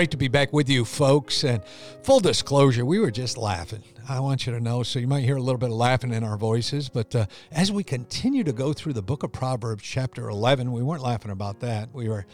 Great 0.00 0.12
to 0.12 0.16
be 0.16 0.28
back 0.28 0.50
with 0.50 0.70
you, 0.70 0.86
folks. 0.86 1.44
And 1.44 1.62
full 2.02 2.20
disclosure, 2.20 2.86
we 2.86 2.98
were 2.98 3.10
just 3.10 3.36
laughing. 3.36 3.82
I 4.08 4.18
want 4.20 4.46
you 4.46 4.52
to 4.54 4.58
know, 4.58 4.82
so 4.82 4.98
you 4.98 5.06
might 5.06 5.24
hear 5.24 5.36
a 5.36 5.42
little 5.42 5.58
bit 5.58 5.68
of 5.68 5.76
laughing 5.76 6.14
in 6.14 6.24
our 6.24 6.38
voices. 6.38 6.88
But 6.88 7.14
uh, 7.14 7.26
as 7.52 7.70
we 7.70 7.84
continue 7.84 8.42
to 8.44 8.52
go 8.54 8.72
through 8.72 8.94
the 8.94 9.02
book 9.02 9.24
of 9.24 9.30
Proverbs, 9.30 9.82
chapter 9.82 10.30
11, 10.30 10.72
we 10.72 10.82
weren't 10.82 11.02
laughing 11.02 11.30
about 11.30 11.60
that. 11.60 11.92
We 11.92 12.08
were 12.08 12.24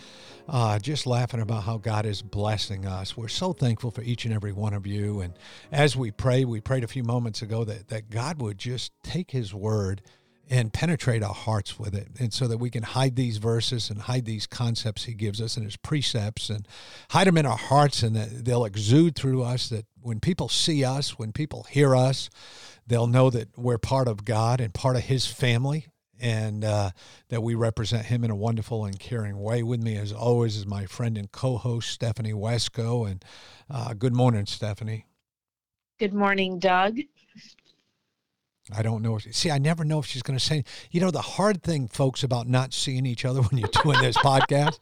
uh, 0.49 0.79
just 0.79 1.07
laughing 1.09 1.41
about 1.41 1.65
how 1.65 1.79
God 1.79 2.07
is 2.07 2.23
blessing 2.23 2.87
us. 2.87 3.17
We're 3.17 3.27
so 3.27 3.53
thankful 3.53 3.91
for 3.91 4.03
each 4.03 4.27
and 4.27 4.33
every 4.33 4.53
one 4.53 4.73
of 4.73 4.87
you. 4.87 5.21
And 5.21 5.35
as 5.73 5.97
we 5.97 6.13
pray, 6.13 6.45
we 6.45 6.61
prayed 6.61 6.85
a 6.85 6.87
few 6.87 7.03
moments 7.03 7.43
ago 7.43 7.65
that, 7.65 7.89
that 7.89 8.11
God 8.11 8.41
would 8.41 8.59
just 8.59 8.93
take 9.03 9.33
his 9.33 9.53
word 9.53 10.03
and 10.49 10.73
penetrate 10.73 11.23
our 11.23 11.35
hearts 11.35 11.79
with 11.79 11.95
it. 11.95 12.09
And 12.21 12.33
so 12.33 12.47
that 12.47 12.59
we 12.59 12.71
can 12.71 12.83
hide 12.83 13.17
these 13.17 13.39
verses 13.39 13.91
and 13.91 14.03
hide 14.03 14.25
these 14.25 14.47
concepts 14.47 15.05
he 15.05 15.15
gives 15.15 15.41
us 15.41 15.57
and 15.57 15.65
his 15.65 15.77
precepts 15.77 16.51
and 16.51 16.67
hide 17.11 17.27
them 17.27 17.37
in 17.37 17.47
our 17.47 17.57
hearts 17.57 18.03
and 18.03 18.15
that 18.15 18.45
they'll 18.45 18.65
exude 18.65 19.17
through 19.17 19.43
us 19.43 19.69
that 19.71 19.87
when 20.01 20.21
people 20.21 20.49
see 20.49 20.85
us, 20.85 21.19
when 21.19 21.33
people 21.33 21.65
hear 21.69 21.97
us, 21.97 22.31
they'll 22.87 23.09
know 23.09 23.29
that 23.31 23.49
we're 23.59 23.79
part 23.79 24.07
of 24.07 24.25
God 24.25 24.61
and 24.61 24.73
part 24.73 24.97
of 24.97 25.03
his 25.03 25.27
family 25.27 25.87
and 26.21 26.65
uh, 26.65 26.91
that 27.29 27.43
we 27.43 27.55
represent 27.55 28.07
him 28.07 28.25
in 28.25 28.31
a 28.31 28.37
wonderful 28.37 28.85
and 28.85 28.99
caring 28.99 29.39
way. 29.39 29.63
With 29.63 29.83
me, 29.83 29.97
as 29.97 30.13
always, 30.13 30.57
is 30.57 30.67
my 30.67 30.87
friend 30.87 31.19
and 31.19 31.31
co 31.31 31.57
host, 31.59 31.91
Stephanie 31.91 32.33
Wesco. 32.33 33.11
And 33.11 33.25
uh, 33.69 33.95
good 33.95 34.15
morning, 34.15 34.47
Stephanie. 34.47 35.07
Good 35.99 36.15
morning, 36.15 36.59
Doug. 36.59 36.99
I 38.75 38.83
don't 38.83 39.01
know. 39.01 39.19
See, 39.19 39.51
I 39.51 39.59
never 39.59 39.85
know 39.85 40.01
if 40.01 40.07
she's 40.07 40.23
going 40.23 40.37
to 40.39 40.45
say. 40.45 40.65
You 40.91 41.01
know, 41.01 41.13
the 41.13 41.21
hard 41.21 41.63
thing, 41.63 41.87
folks, 41.87 42.25
about 42.25 42.49
not 42.49 42.75
seeing 42.75 43.07
each 43.07 43.25
other 43.25 43.41
when 43.43 43.59
you're 43.59 43.69
doing 43.83 44.01
this 44.01 44.17
podcast 44.17 44.79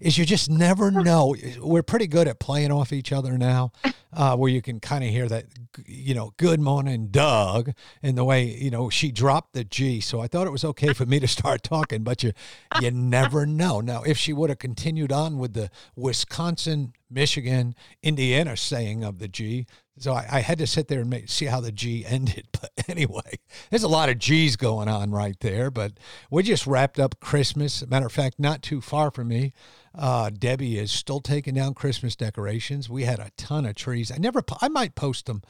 is 0.00 0.18
you 0.18 0.24
just 0.24 0.50
never 0.50 0.90
know. 0.90 1.36
We're 1.60 1.84
pretty 1.84 2.08
good 2.08 2.26
at 2.26 2.40
playing 2.40 2.72
off 2.72 2.92
each 2.92 3.12
other 3.12 3.38
now, 3.38 3.70
uh, 4.12 4.36
where 4.36 4.50
you 4.50 4.60
can 4.60 4.80
kind 4.80 5.04
of 5.04 5.10
hear 5.10 5.28
that, 5.28 5.44
you 5.86 6.14
know, 6.14 6.32
good 6.36 6.58
morning, 6.58 7.08
Doug, 7.08 7.72
and 8.02 8.18
the 8.18 8.24
way 8.24 8.44
you 8.44 8.70
know 8.70 8.90
she 8.90 9.12
dropped 9.12 9.52
the 9.52 9.62
G. 9.62 10.00
So 10.00 10.20
I 10.20 10.26
thought 10.26 10.48
it 10.48 10.50
was 10.50 10.64
okay 10.64 10.92
for 10.92 11.06
me 11.06 11.20
to 11.20 11.28
start 11.28 11.62
talking, 11.62 12.02
but 12.02 12.24
you, 12.24 12.32
you 12.80 12.90
never 12.90 13.46
know. 13.46 13.80
Now, 13.80 14.02
if 14.02 14.18
she 14.18 14.32
would 14.32 14.50
have 14.50 14.58
continued 14.58 15.12
on 15.12 15.38
with 15.38 15.54
the 15.54 15.70
Wisconsin, 15.94 16.92
Michigan, 17.10 17.74
Indiana 18.02 18.56
saying 18.56 19.04
of 19.04 19.18
the 19.18 19.28
G, 19.28 19.66
so 20.00 20.12
I, 20.12 20.26
I, 20.30 20.40
had 20.40 20.58
to 20.58 20.66
sit 20.66 20.88
there 20.88 21.00
and 21.00 21.10
make, 21.10 21.28
see 21.28 21.46
how 21.46 21.60
the 21.60 21.72
G 21.72 22.04
ended. 22.06 22.48
But 22.52 22.70
anyway, 22.88 23.38
there's 23.70 23.82
a 23.82 23.88
lot 23.88 24.08
of 24.08 24.18
G's 24.18 24.56
going 24.56 24.88
on 24.88 25.10
right 25.10 25.38
there. 25.40 25.70
But 25.70 25.92
we 26.30 26.42
just 26.42 26.66
wrapped 26.66 26.98
up 26.98 27.20
Christmas. 27.20 27.86
Matter 27.86 28.06
of 28.06 28.12
fact, 28.12 28.38
not 28.38 28.62
too 28.62 28.80
far 28.80 29.10
from 29.10 29.28
me, 29.28 29.52
uh, 29.94 30.30
Debbie 30.30 30.78
is 30.78 30.90
still 30.90 31.20
taking 31.20 31.54
down 31.54 31.74
Christmas 31.74 32.14
decorations. 32.16 32.88
We 32.88 33.04
had 33.04 33.18
a 33.18 33.30
ton 33.36 33.66
of 33.66 33.74
trees. 33.74 34.12
I 34.12 34.18
never, 34.18 34.42
I 34.60 34.68
might 34.68 34.94
post 34.94 35.26
them 35.26 35.42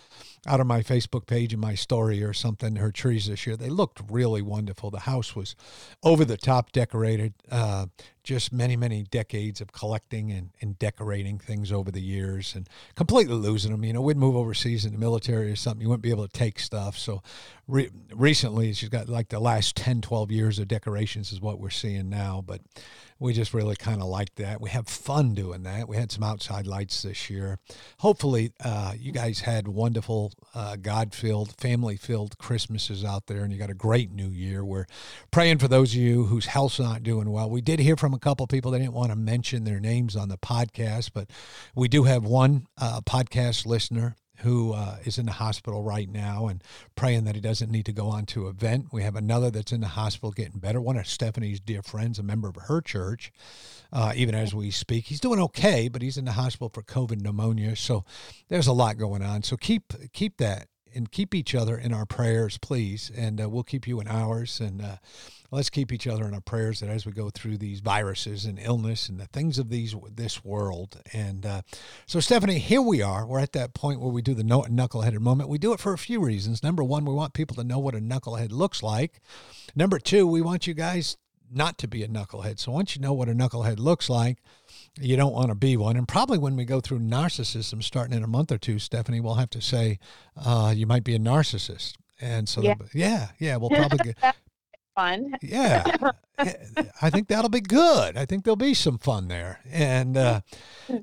out 0.47 0.61
of 0.61 0.67
my 0.67 0.83
Facebook 0.83 1.27
page 1.27 1.53
and 1.53 1.61
my 1.61 1.75
story 1.75 2.23
or 2.23 2.33
something. 2.33 2.77
Her 2.77 2.93
trees 2.93 3.27
this 3.27 3.47
year, 3.47 3.57
they 3.57 3.71
looked 3.71 4.01
really 4.11 4.43
wonderful. 4.43 4.91
The 4.91 5.01
house 5.01 5.35
was 5.35 5.57
over 6.03 6.25
the 6.25 6.37
top 6.37 6.73
decorated. 6.73 7.35
Uh, 7.51 7.87
just 8.29 8.53
many, 8.53 8.77
many 8.77 9.03
decades 9.05 9.59
of 9.63 9.73
collecting 9.73 10.31
and, 10.31 10.51
and 10.61 10.79
decorating 10.79 11.39
things 11.39 11.73
over 11.73 11.91
the 11.91 12.03
years 12.03 12.55
and 12.55 12.69
completely 12.95 13.35
losing 13.35 13.71
them. 13.71 13.83
You 13.83 13.95
know, 13.95 14.03
we'd 14.03 14.19
move 14.19 14.37
overseas 14.37 14.85
in 14.85 14.93
the 14.93 14.99
military 14.99 15.51
or 15.51 15.57
something, 15.57 15.81
you 15.81 15.89
wouldn't 15.89 16.03
be 16.03 16.11
able 16.11 16.29
to 16.29 16.39
take 16.39 16.59
stuff. 16.59 16.99
So 16.99 17.23
re- 17.67 17.89
recently, 18.15 18.75
she's 18.75 18.91
got 18.91 19.09
like 19.09 19.31
the 19.31 19.41
last 19.41 19.77
10, 19.77 20.03
12 20.03 20.31
years 20.31 20.59
of 20.59 20.69
decorations 20.69 21.33
is 21.33 21.41
what 21.41 21.59
we're 21.59 21.71
seeing 21.71 22.11
now. 22.11 22.45
But 22.47 22.61
we 23.19 23.33
just 23.33 23.55
really 23.55 23.77
kind 23.77 24.03
of 24.03 24.09
like 24.09 24.35
that. 24.35 24.61
We 24.61 24.69
have 24.71 24.89
fun 24.89 25.33
doing 25.33 25.63
that. 25.63 25.89
We 25.89 25.97
had 25.97 26.13
some 26.13 26.23
outside 26.23 26.67
lights 26.67 27.01
this 27.01 27.31
year. 27.31 27.59
Hopefully, 28.01 28.53
uh, 28.63 28.93
you 28.99 29.11
guys 29.11 29.41
had 29.41 29.69
wonderful, 29.69 30.28
uh, 30.55 30.77
God 30.77 31.15
filled, 31.15 31.55
family 31.57 31.97
filled 31.97 32.39
Christmases 32.39 33.05
out 33.05 33.27
there, 33.27 33.45
and 33.45 33.53
you 33.53 33.59
got 33.59 33.71
a 33.71 33.75
great 33.75 34.13
new 34.13 34.29
year. 34.29 34.65
We're 34.65 34.87
praying 35.31 35.59
for 35.59 35.69
those 35.69 35.93
of 35.93 36.01
you 36.01 36.25
whose 36.25 36.47
health's 36.47 36.81
not 36.81 37.03
doing 37.03 37.31
well. 37.31 37.51
We 37.51 37.61
did 37.61 37.81
hear 37.81 37.97
from 37.97 38.15
a 38.15 38.19
couple 38.19 38.47
people 38.47 38.71
they 38.71 38.79
didn't 38.79 38.95
want 38.95 39.11
to 39.11 39.17
mention 39.17 39.65
their 39.65 39.81
names 39.81 40.17
on 40.17 40.29
the 40.29 40.39
podcast, 40.39 41.11
but 41.13 41.29
we 41.75 41.89
do 41.89 42.05
have 42.05 42.25
one 42.25 42.67
uh, 42.79 43.01
podcast 43.03 43.67
listener 43.67 44.17
who 44.41 44.73
uh, 44.73 44.97
is 45.05 45.19
in 45.19 45.27
the 45.27 45.33
hospital 45.33 45.83
right 45.83 46.09
now 46.09 46.47
and 46.47 46.63
praying 46.95 47.25
that 47.25 47.35
he 47.35 47.41
doesn't 47.41 47.71
need 47.71 47.87
to 47.87 47.93
go 47.93 48.09
on 48.09 48.27
to 48.27 48.47
a 48.47 48.53
vent. 48.53 48.93
We 48.93 49.03
have 49.03 49.17
another 49.17 49.51
that's 49.51 49.73
in 49.73 49.81
the 49.81 49.89
hospital 49.89 50.31
getting 50.31 50.61
better. 50.61 50.81
One 50.81 50.97
of 50.97 51.07
Stephanie's 51.07 51.61
dear 51.61 51.83
friends, 51.83 52.19
a 52.19 52.23
member 52.23 52.49
of 52.49 52.57
her 52.57 52.81
church, 52.81 53.33
uh, 53.93 54.13
even 54.15 54.35
as 54.35 54.55
we 54.55 54.71
speak. 54.71 55.07
He's 55.07 55.21
doing 55.21 55.41
okay, 55.41 55.89
but 55.89 56.03
he's 56.03 56.17
in 56.17 56.25
the 56.25 56.33
hospital 56.33 56.71
for 56.73 56.83
COVID 56.83 57.21
pneumonia. 57.21 57.77
So 57.77 58.05
there's 58.49 58.67
a 58.67 58.73
lot 58.73 58.97
going 58.97 59.23
on. 59.23 59.43
So 59.43 59.57
keep 59.57 59.93
keep 60.13 60.37
that 60.39 60.69
and 60.95 61.11
keep 61.11 61.35
each 61.35 61.55
other 61.55 61.77
in 61.77 61.93
our 61.93 62.07
prayers, 62.07 62.59
please. 62.59 63.11
And 63.17 63.41
uh, 63.41 63.49
we'll 63.49 63.63
keep 63.63 63.87
you 63.87 64.01
in 64.01 64.09
ours. 64.09 64.61
And 64.61 64.83
uh, 64.83 64.97
let's 65.51 65.71
keep 65.71 65.93
each 65.93 66.07
other 66.07 66.27
in 66.27 66.35
our 66.35 66.41
prayers 66.41 66.81
that 66.81 66.91
as 66.91 67.07
we 67.07 67.13
go 67.13 67.31
through 67.31 67.59
these 67.59 67.81
viruses 67.81 68.45
and 68.45 68.59
illness 68.59 69.09
and 69.09 69.19
the 69.19 69.27
things 69.27 69.59
of 69.59 69.71
these 69.71 69.95
this 70.15 70.45
world. 70.45 71.01
And 71.13 71.47
uh, 71.47 71.63
so, 72.07 72.21
Stephanie, 72.21 72.59
here 72.59 72.83
we 72.83 73.03
are. 73.03 73.27
We're 73.27 73.41
at 73.41 73.53
that 73.53 73.75
point 73.75 74.01
where 74.01 74.13
we 74.13 74.23
do 74.23 74.35
the 74.35 74.43
knuckleheaded 74.43 75.21
moment. 75.21 75.49
We 75.49 75.59
do 75.59 75.73
it 75.73 75.81
for 75.81 75.93
a 75.93 75.99
few 75.99 76.21
reasons. 76.21 76.63
Number 76.63 76.85
one, 76.85 77.05
we 77.05 77.15
want 77.15 77.33
people 77.33 77.57
to 77.57 77.65
know 77.65 77.79
what 77.79 77.95
a 77.95 78.01
knucklehead 78.01 78.53
looks 78.53 78.83
like. 78.83 79.21
Number 79.75 79.99
two, 79.99 80.27
we 80.27 80.43
want 80.43 80.67
you 80.67 80.75
guys 80.75 81.17
not 81.51 81.79
to 81.79 81.89
be 81.89 82.03
a 82.03 82.09
knucklehead. 82.09 82.59
So 82.59 82.73
once 82.73 82.95
you 82.95 83.01
know 83.01 83.15
what 83.15 83.29
a 83.29 83.33
knucklehead 83.33 83.79
looks 83.79 84.11
like, 84.11 84.39
you 85.01 85.17
don't 85.17 85.33
want 85.33 85.49
to 85.49 85.55
be 85.55 85.79
one. 85.79 85.97
And 85.97 86.07
probably 86.07 86.37
when 86.37 86.57
we 86.57 86.67
go 86.67 86.81
through 86.81 87.01
narcissism 87.01 87.83
starting 87.83 88.15
in 88.15 88.23
a 88.23 88.27
month 88.27 88.53
or 88.53 88.59
two, 88.59 88.79
Stephanie, 88.79 89.21
we'll 89.21 89.35
have 89.35 89.51
to 89.51 89.63
say 89.63 89.99
uh, 90.37 90.75
you 90.77 90.87
might 90.87 91.05
be 91.05 91.15
a 91.15 91.19
narcissist. 91.19 91.95
And 92.21 92.49
so, 92.49 92.61
yeah, 92.61 92.75
yeah, 92.93 93.29
yeah 93.39 93.57
we'll 93.57 93.71
probably 93.75 93.99
get 93.99 94.35
fun. 94.99 95.33
yeah, 95.43 95.85
I 97.03 97.11
think 97.11 97.29
that'll 97.29 97.51
be 97.51 97.61
good. 97.61 98.17
I 98.17 98.25
think 98.27 98.45
there'll 98.45 98.57
be 98.57 98.75
some 98.75 98.99
fun 98.99 99.29
there. 99.29 99.61
And 99.71 100.17
uh, 100.17 100.41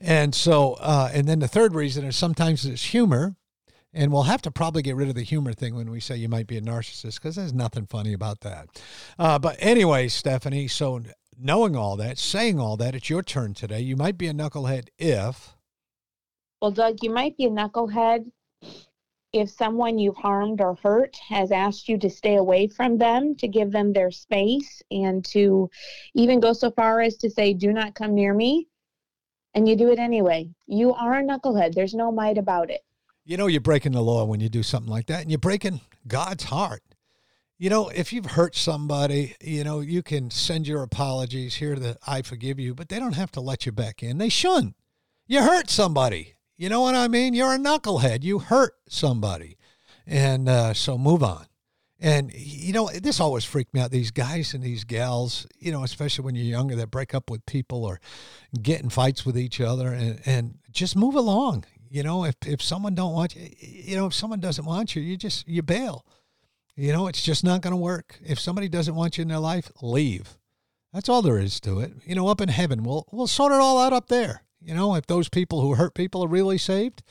and 0.01 0.35
so 0.35 0.73
uh, 0.79 1.09
and 1.13 1.27
then 1.27 1.39
the 1.39 1.47
third 1.47 1.73
reason 1.73 2.05
is 2.05 2.15
sometimes 2.15 2.65
it's 2.65 2.85
humor. 2.85 3.35
And 3.97 4.11
we'll 4.11 4.23
have 4.23 4.41
to 4.41 4.51
probably 4.51 4.81
get 4.81 4.97
rid 4.97 5.07
of 5.07 5.15
the 5.15 5.23
humor 5.23 5.53
thing 5.53 5.73
when 5.73 5.89
we 5.89 6.01
say 6.01 6.17
you 6.17 6.27
might 6.27 6.47
be 6.47 6.57
a 6.57 6.61
narcissist 6.61 7.15
because 7.15 7.37
there's 7.37 7.53
nothing 7.53 7.85
funny 7.85 8.11
about 8.11 8.41
that. 8.41 8.67
Uh, 9.17 9.39
but 9.39 9.55
anyway, 9.57 10.09
Stephanie, 10.09 10.67
so 10.67 11.01
knowing 11.39 11.77
all 11.77 11.95
that, 11.95 12.17
saying 12.17 12.59
all 12.59 12.75
that, 12.75 12.93
it's 12.93 13.09
your 13.09 13.23
turn 13.23 13.53
today. 13.53 13.79
You 13.79 13.95
might 13.95 14.17
be 14.17 14.27
a 14.27 14.33
knucklehead 14.33 14.89
if. 14.97 15.55
Well, 16.61 16.71
Doug, 16.71 16.97
you 17.03 17.09
might 17.09 17.37
be 17.37 17.45
a 17.45 17.49
knucklehead 17.49 18.31
if 19.35 19.49
someone 19.49 19.99
you've 19.99 20.15
harmed 20.15 20.61
or 20.61 20.75
hurt 20.81 21.17
has 21.27 21.51
asked 21.51 21.89
you 21.89 21.97
to 21.97 22.09
stay 22.09 22.37
away 22.37 22.69
from 22.69 22.97
them, 22.97 23.35
to 23.35 23.49
give 23.49 23.69
them 23.69 23.91
their 23.91 24.09
space, 24.09 24.81
and 24.89 25.25
to 25.25 25.69
even 26.13 26.39
go 26.39 26.53
so 26.53 26.71
far 26.71 27.01
as 27.01 27.17
to 27.17 27.29
say, 27.29 27.53
do 27.53 27.73
not 27.73 27.95
come 27.95 28.15
near 28.15 28.33
me, 28.33 28.69
and 29.53 29.67
you 29.67 29.75
do 29.75 29.91
it 29.91 29.99
anyway. 29.99 30.49
You 30.67 30.93
are 30.93 31.15
a 31.15 31.21
knucklehead. 31.21 31.75
There's 31.75 31.93
no 31.93 32.13
might 32.13 32.37
about 32.37 32.69
it. 32.69 32.79
You 33.25 33.35
know, 33.35 33.47
you're 33.47 33.59
breaking 33.59 33.91
the 33.91 34.01
law 34.01 34.23
when 34.23 34.39
you 34.39 34.47
do 34.47 34.63
something 34.63 34.89
like 34.89 35.07
that, 35.07 35.21
and 35.23 35.29
you're 35.29 35.37
breaking 35.37 35.81
God's 36.07 36.45
heart. 36.45 36.83
You 37.57 37.69
know, 37.69 37.89
if 37.89 38.13
you've 38.13 38.25
hurt 38.25 38.55
somebody, 38.55 39.35
you 39.41 39.65
know, 39.65 39.81
you 39.81 40.01
can 40.01 40.31
send 40.31 40.65
your 40.65 40.81
apologies 40.81 41.55
here 41.55 41.75
that 41.75 41.97
I 42.07 42.21
forgive 42.21 42.57
you, 42.57 42.73
but 42.73 42.87
they 42.87 42.99
don't 42.99 43.15
have 43.15 43.31
to 43.33 43.41
let 43.41 43.65
you 43.65 43.73
back 43.73 44.01
in. 44.01 44.17
They 44.17 44.29
shouldn't. 44.29 44.75
You 45.27 45.41
hurt 45.41 45.69
somebody. 45.69 46.34
You 46.57 46.69
know 46.69 46.81
what 46.81 46.95
I 46.95 47.07
mean? 47.07 47.33
You're 47.33 47.53
a 47.55 47.57
knucklehead. 47.57 48.23
You 48.23 48.39
hurt 48.39 48.73
somebody. 48.87 49.57
And 50.07 50.47
uh, 50.47 50.73
so 50.73 50.97
move 50.97 51.23
on. 51.23 51.45
And, 51.99 52.31
you 52.33 52.73
know, 52.73 52.89
this 52.89 53.19
always 53.19 53.45
freaked 53.45 53.73
me 53.73 53.79
out. 53.79 53.89
These 53.91 54.11
guys 54.11 54.53
and 54.53 54.63
these 54.63 54.83
gals, 54.83 55.47
you 55.57 55.71
know, 55.71 55.83
especially 55.83 56.25
when 56.25 56.35
you're 56.35 56.45
younger, 56.45 56.75
that 56.75 56.91
break 56.91 57.15
up 57.15 57.29
with 57.29 57.45
people 57.45 57.83
or 57.83 57.99
get 58.61 58.81
in 58.81 58.89
fights 58.89 59.25
with 59.25 59.37
each 59.37 59.59
other 59.61 59.91
and, 59.91 60.21
and 60.25 60.57
just 60.71 60.95
move 60.95 61.15
along 61.15 61.65
You 61.89 62.03
know, 62.03 62.25
if 62.25 62.35
if 62.45 62.61
someone 62.61 62.95
don't 62.95 63.13
want 63.13 63.35
you, 63.35 63.49
you 63.59 63.95
know, 63.95 64.07
if 64.07 64.13
someone 64.13 64.39
doesn't 64.39 64.65
want 64.65 64.95
you, 64.95 65.01
you 65.01 65.17
just 65.17 65.47
you 65.47 65.61
bail. 65.61 66.05
You 66.75 66.91
know, 66.91 67.07
it's 67.07 67.23
just 67.23 67.43
not 67.43 67.61
going 67.61 67.71
to 67.71 67.77
work. 67.77 68.19
If 68.25 68.39
somebody 68.39 68.67
doesn't 68.67 68.95
want 68.95 69.17
you 69.17 69.21
in 69.21 69.29
their 69.29 69.39
life, 69.39 69.71
leave. 69.81 70.37
That's 70.93 71.07
all 71.09 71.21
there 71.21 71.39
is 71.39 71.59
to 71.61 71.79
it. 71.79 71.93
You 72.05 72.15
know, 72.15 72.27
up 72.27 72.41
in 72.41 72.49
heaven, 72.49 72.83
we'll 72.83 73.07
we'll 73.11 73.27
sort 73.27 73.53
it 73.53 73.61
all 73.61 73.79
out 73.79 73.93
up 73.93 74.07
there. 74.09 74.43
You 74.65 74.73
know, 74.73 74.95
if 74.95 75.05
those 75.05 75.29
people 75.29 75.61
who 75.61 75.75
hurt 75.75 75.93
people 75.93 76.23
are 76.23 76.27
really 76.27 76.57
saved, 76.57 77.03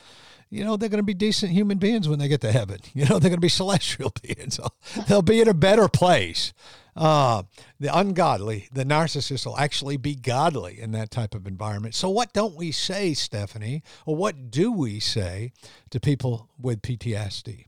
you 0.49 0.63
know, 0.63 0.75
they're 0.75 0.89
going 0.89 0.99
to 0.99 1.03
be 1.03 1.13
decent 1.13 1.53
human 1.53 1.77
beings 1.77 2.09
when 2.09 2.19
they 2.19 2.27
get 2.27 2.41
to 2.41 2.51
heaven. 2.51 2.79
You 2.93 3.05
know, 3.05 3.19
they're 3.19 3.29
going 3.29 3.33
to 3.33 3.39
be 3.39 3.49
celestial 3.49 4.11
beings. 4.21 4.59
They'll 5.07 5.21
be 5.21 5.41
in 5.41 5.47
a 5.47 5.53
better 5.53 5.87
place. 5.87 6.53
Uh, 6.95 7.43
the 7.77 7.95
ungodly, 7.95 8.69
the 8.71 8.85
narcissist 8.85 9.45
will 9.45 9.57
actually 9.57 9.97
be 9.97 10.15
godly 10.15 10.79
in 10.79 10.91
that 10.91 11.11
type 11.11 11.35
of 11.35 11.45
environment. 11.45 11.93
So, 11.93 12.09
what 12.09 12.31
don't 12.31 12.55
we 12.55 12.71
say, 12.71 13.13
Stephanie, 13.13 13.83
or 14.05 14.15
what 14.15 14.49
do 14.49 14.71
we 14.71 15.01
say 15.01 15.51
to 15.89 15.99
people 15.99 16.49
with 16.57 16.81
PTSD? 16.81 17.65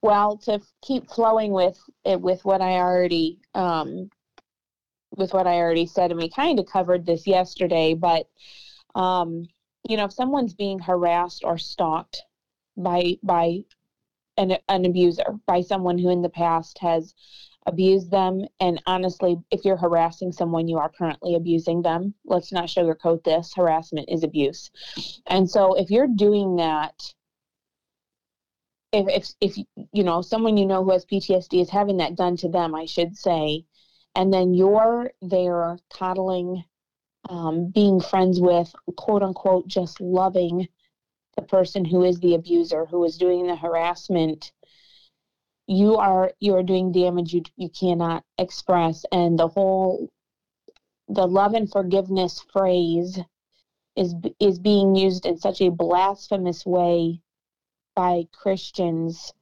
Well, 0.00 0.38
to 0.38 0.60
keep 0.82 1.10
flowing 1.10 1.52
with 1.52 1.78
it, 2.06 2.20
with 2.20 2.42
what 2.44 2.62
I 2.62 2.76
already 2.76 3.40
um, 3.54 4.08
with 5.16 5.32
what 5.32 5.46
I 5.46 5.56
already 5.56 5.86
said, 5.86 6.10
and 6.10 6.20
we 6.20 6.28
kind 6.28 6.58
of 6.58 6.66
covered 6.66 7.06
this 7.06 7.26
yesterday, 7.26 7.94
but 7.94 8.28
um, 8.94 9.46
you 9.88 9.96
know, 9.96 10.04
if 10.04 10.12
someone's 10.12 10.54
being 10.54 10.78
harassed 10.78 11.42
or 11.44 11.58
stalked 11.58 12.22
by 12.76 13.16
by 13.22 13.64
an, 14.36 14.56
an 14.68 14.84
abuser, 14.84 15.24
by 15.46 15.60
someone 15.60 15.98
who 15.98 16.10
in 16.10 16.22
the 16.22 16.28
past 16.28 16.78
has 16.78 17.14
abused 17.66 18.10
them, 18.10 18.44
and 18.60 18.82
honestly, 18.86 19.36
if 19.50 19.64
you're 19.64 19.76
harassing 19.76 20.32
someone, 20.32 20.68
you 20.68 20.78
are 20.78 20.90
currently 20.90 21.34
abusing 21.34 21.82
them. 21.82 22.14
Let's 22.24 22.52
not 22.52 22.66
sugarcoat 22.66 23.24
this. 23.24 23.52
Harassment 23.54 24.08
is 24.08 24.24
abuse, 24.24 24.70
and 25.26 25.48
so 25.48 25.74
if 25.74 25.90
you're 25.90 26.08
doing 26.08 26.56
that. 26.56 26.94
If, 28.96 29.08
if, 29.40 29.56
if 29.56 29.66
you 29.92 30.04
know 30.04 30.22
someone 30.22 30.56
you 30.56 30.66
know 30.66 30.84
who 30.84 30.92
has 30.92 31.04
PTSD 31.04 31.60
is 31.60 31.68
having 31.68 31.96
that 31.96 32.14
done 32.14 32.36
to 32.36 32.48
them, 32.48 32.76
I 32.76 32.84
should 32.84 33.16
say, 33.16 33.64
and 34.14 34.32
then 34.32 34.54
you're 34.54 35.10
there 35.22 35.78
coddling, 35.92 36.64
um, 37.28 37.70
being 37.70 38.00
friends 38.00 38.40
with, 38.40 38.74
quote 38.96 39.22
unquote, 39.22 39.66
just 39.66 40.00
loving 40.00 40.68
the 41.36 41.42
person 41.42 41.84
who 41.84 42.04
is 42.04 42.20
the 42.20 42.34
abuser, 42.34 42.86
who 42.86 43.04
is 43.04 43.18
doing 43.18 43.46
the 43.46 43.56
harassment, 43.56 44.52
you 45.66 45.96
are 45.96 46.32
you 46.40 46.54
are 46.54 46.62
doing 46.62 46.92
damage 46.92 47.32
you 47.32 47.42
you 47.56 47.70
cannot 47.70 48.22
express, 48.38 49.04
and 49.10 49.38
the 49.38 49.48
whole 49.48 50.10
the 51.08 51.26
love 51.26 51.54
and 51.54 51.70
forgiveness 51.70 52.44
phrase 52.52 53.18
is 53.96 54.14
is 54.40 54.58
being 54.58 54.94
used 54.94 55.26
in 55.26 55.38
such 55.38 55.60
a 55.60 55.70
blasphemous 55.70 56.66
way 56.66 57.20
by 57.94 58.24
Christians 58.32 59.32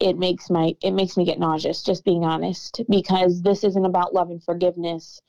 it 0.00 0.18
makes 0.18 0.50
my 0.50 0.74
it 0.82 0.92
makes 0.92 1.16
me 1.16 1.24
get 1.24 1.38
nauseous 1.38 1.82
just 1.82 2.04
being 2.04 2.24
honest 2.24 2.82
because 2.88 3.42
this 3.42 3.64
isn't 3.64 3.84
about 3.84 4.14
love 4.14 4.30
and 4.30 4.42
forgiveness. 4.42 5.20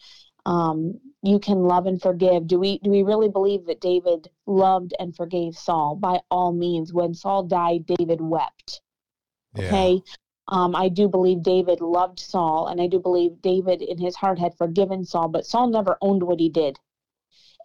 Um, 0.45 0.99
you 1.23 1.39
can 1.39 1.63
love 1.63 1.87
and 1.87 2.01
forgive. 2.01 2.47
Do 2.47 2.59
we 2.59 2.79
do 2.79 2.89
we 2.89 3.03
really 3.03 3.29
believe 3.29 3.65
that 3.65 3.81
david 3.81 4.29
loved 4.45 4.93
and 4.99 5.15
forgave 5.15 5.57
saul? 5.57 5.95
By 5.95 6.21
all 6.29 6.51
means. 6.51 6.93
When 6.93 7.13
saul 7.13 7.43
died 7.43 7.85
david 7.85 8.19
wept. 8.21 8.81
Okay? 9.57 9.93
Yeah. 9.93 9.99
um, 10.49 10.75
i 10.75 10.87
do 10.89 11.07
believe 11.07 11.41
david 11.41 11.81
loved 11.81 12.19
saul 12.19 12.67
and 12.67 12.79
i 12.79 12.87
do 12.87 12.99
believe 12.99 13.41
david 13.41 13.81
in 13.81 13.97
his 13.97 14.15
heart 14.15 14.37
had 14.37 14.55
forgiven 14.55 15.03
saul 15.03 15.27
but 15.27 15.45
saul 15.45 15.67
never 15.67 15.97
owned 16.01 16.23
what 16.23 16.39
he 16.39 16.49
did. 16.49 16.77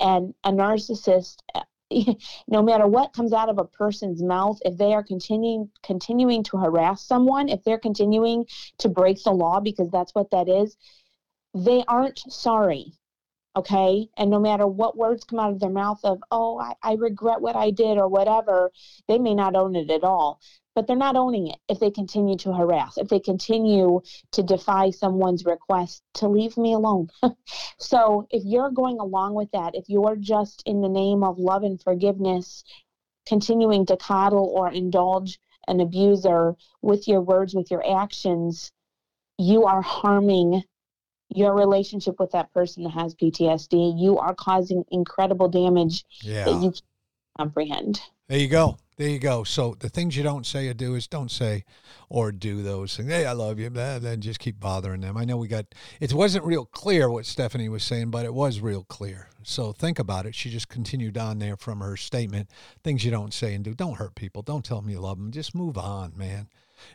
And 0.00 0.34
a 0.44 0.50
narcissist 0.50 1.37
no 2.49 2.62
matter 2.62 2.87
what 2.87 3.12
comes 3.12 3.33
out 3.33 3.49
of 3.49 3.59
a 3.59 3.65
person's 3.65 4.23
mouth, 4.23 4.59
if 4.65 4.77
they 4.77 4.93
are 4.94 5.03
continuing 5.03 5.71
continuing 5.83 6.43
to 6.44 6.56
harass 6.56 7.05
someone, 7.05 7.49
if 7.49 7.62
they're 7.65 7.79
continuing 7.79 8.47
to 8.79 8.89
break 8.89 9.23
the 9.23 9.33
law 9.33 9.61
because 9.61 9.91
that's 9.91 10.15
what 10.15 10.31
that 10.31 10.49
is, 10.49 10.77
they 11.55 11.85
aren't 11.89 12.19
sorry. 12.33 12.93
Okay. 13.54 14.08
And 14.16 14.31
no 14.31 14.40
matter 14.40 14.66
what 14.66 14.96
words 14.96 15.25
come 15.25 15.38
out 15.38 15.52
of 15.52 15.60
their 15.60 15.70
mouth 15.70 16.00
of, 16.04 16.22
oh, 16.31 16.58
I, 16.58 16.75
I 16.82 16.94
regret 16.94 17.40
what 17.40 17.56
I 17.56 17.70
did 17.70 17.99
or 17.99 18.08
whatever, 18.08 18.70
they 19.08 19.19
may 19.19 19.34
not 19.34 19.56
own 19.56 19.76
it 19.76 19.90
at 19.90 20.04
all 20.04 20.40
but 20.75 20.87
they're 20.87 20.96
not 20.96 21.16
owning 21.16 21.49
it 21.49 21.58
if 21.69 21.78
they 21.81 21.90
continue 21.90 22.37
to 22.37 22.52
harass, 22.52 22.96
if 22.96 23.08
they 23.08 23.20
continue 23.20 24.00
to 24.32 24.43
defy 24.43 24.90
someone's 24.90 25.44
request 25.44 26.02
to 26.14 26.28
leave 26.28 26.56
me 26.56 26.72
alone. 26.72 27.08
so 27.78 28.26
if 28.31 28.43
you're 28.44 28.70
going 28.70 28.99
along 28.99 29.34
with 29.34 29.50
that, 29.52 29.75
if 29.75 29.88
you're 29.88 30.16
just 30.16 30.62
in 30.64 30.81
the 30.81 30.88
name 30.88 31.22
of 31.22 31.38
love 31.38 31.62
and 31.62 31.82
forgiveness, 31.82 32.64
continuing 33.26 33.87
to 33.87 33.96
coddle 33.96 34.52
or 34.55 34.70
indulge 34.70 35.38
an 35.69 35.81
abuser 35.81 36.56
with 36.81 37.06
your 37.06 37.20
words, 37.20 37.55
with 37.55 37.70
your 37.70 37.84
actions, 38.00 38.72
you 39.38 39.64
are 39.64 39.82
harming 39.82 40.62
your 41.34 41.55
relationship 41.55 42.19
with 42.19 42.31
that 42.32 42.52
person 42.52 42.84
that 42.84 42.90
has 42.90 43.14
PTSD. 43.14 44.00
You 44.00 44.19
are 44.19 44.34
causing 44.34 44.84
incredible 44.90 45.49
damage 45.49 46.05
yeah. 46.23 46.44
that 46.44 46.55
you 46.55 46.70
can't 46.70 46.82
comprehend. 47.38 48.00
There 48.29 48.38
you 48.38 48.49
go. 48.49 48.79
There 48.99 49.08
you 49.08 49.19
go. 49.19 49.43
So 49.43 49.75
the 49.79 49.88
things 49.88 50.17
you 50.17 50.23
don't 50.23 50.46
say 50.46 50.69
or 50.69 50.75
do 50.75 50.94
is 50.94 51.06
don't 51.06 51.31
say 51.31 51.64
or 52.08 52.31
do 52.31 52.62
those 52.62 52.96
things. 52.96 53.11
Hey, 53.11 53.26
I 53.26 53.32
love 53.32 53.58
you. 53.58 53.70
Then 53.70 54.20
just 54.20 54.38
keep 54.38 54.61
bothering 54.61 55.00
them. 55.00 55.17
I 55.17 55.25
know 55.25 55.37
we 55.37 55.49
got 55.49 55.67
it 55.99 56.12
wasn't 56.12 56.44
real 56.44 56.67
clear 56.67 57.11
what 57.11 57.26
Stephanie 57.26 57.69
was 57.69 57.82
saying, 57.82 58.11
but 58.11 58.26
it 58.26 58.34
was 58.34 58.61
real 58.61 58.84
clear. 58.84 59.29
So 59.43 59.73
think 59.73 59.99
about 59.99 60.26
it. 60.26 60.34
She 60.34 60.50
just 60.50 60.69
continued 60.69 61.19
on 61.19 61.38
there 61.38 61.56
from 61.56 61.81
her 61.81 61.96
statement. 61.96 62.49
Things 62.84 63.05
you 63.05 63.11
don't 63.11 63.34
say 63.34 63.55
and 63.55 63.64
do. 63.64 63.75
Don't 63.75 63.96
hurt 63.96 64.14
people. 64.14 64.43
Don't 64.43 64.64
tell 64.64 64.81
them 64.81 64.90
you 64.90 65.00
love 65.00 65.19
them. 65.19 65.32
Just 65.32 65.55
move 65.55 65.76
on, 65.79 66.12
man. 66.14 66.49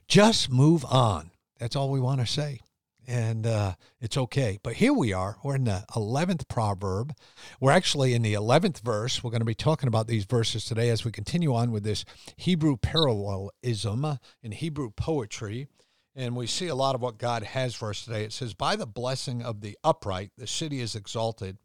Just 0.07 0.51
move 0.51 0.85
on. 0.85 1.31
That's 1.59 1.75
all 1.75 1.89
we 1.89 1.99
want 1.99 2.21
to 2.21 2.27
say 2.27 2.61
and 3.07 3.47
uh, 3.47 3.73
it's 4.01 4.17
okay. 4.17 4.59
But 4.61 4.73
here 4.73 4.93
we 4.93 5.13
are. 5.13 5.37
We're 5.43 5.55
in 5.55 5.63
the 5.63 5.85
11th 5.91 6.47
proverb. 6.49 7.15
We're 7.61 7.71
actually 7.71 8.13
in 8.13 8.21
the 8.21 8.33
11th 8.33 8.81
verse. 8.81 9.23
We're 9.23 9.31
going 9.31 9.41
to 9.41 9.45
be 9.45 9.55
talking 9.55 9.87
about 9.87 10.07
these 10.07 10.25
verses 10.25 10.65
today 10.65 10.89
as 10.89 11.05
we 11.05 11.11
continue 11.11 11.55
on 11.55 11.71
with 11.71 11.83
this 11.83 12.03
Hebrew 12.35 12.75
parallelism 12.75 14.19
in 14.43 14.51
Hebrew 14.51 14.91
poetry. 14.91 15.67
And 16.15 16.35
we 16.35 16.47
see 16.47 16.67
a 16.67 16.75
lot 16.75 16.95
of 16.95 17.01
what 17.01 17.17
God 17.17 17.43
has 17.43 17.75
for 17.75 17.91
us 17.91 18.03
today. 18.03 18.23
It 18.23 18.33
says, 18.33 18.53
By 18.53 18.75
the 18.75 18.87
blessing 18.87 19.41
of 19.41 19.61
the 19.61 19.77
upright, 19.83 20.31
the 20.37 20.47
city 20.47 20.81
is 20.81 20.95
exalted, 20.95 21.57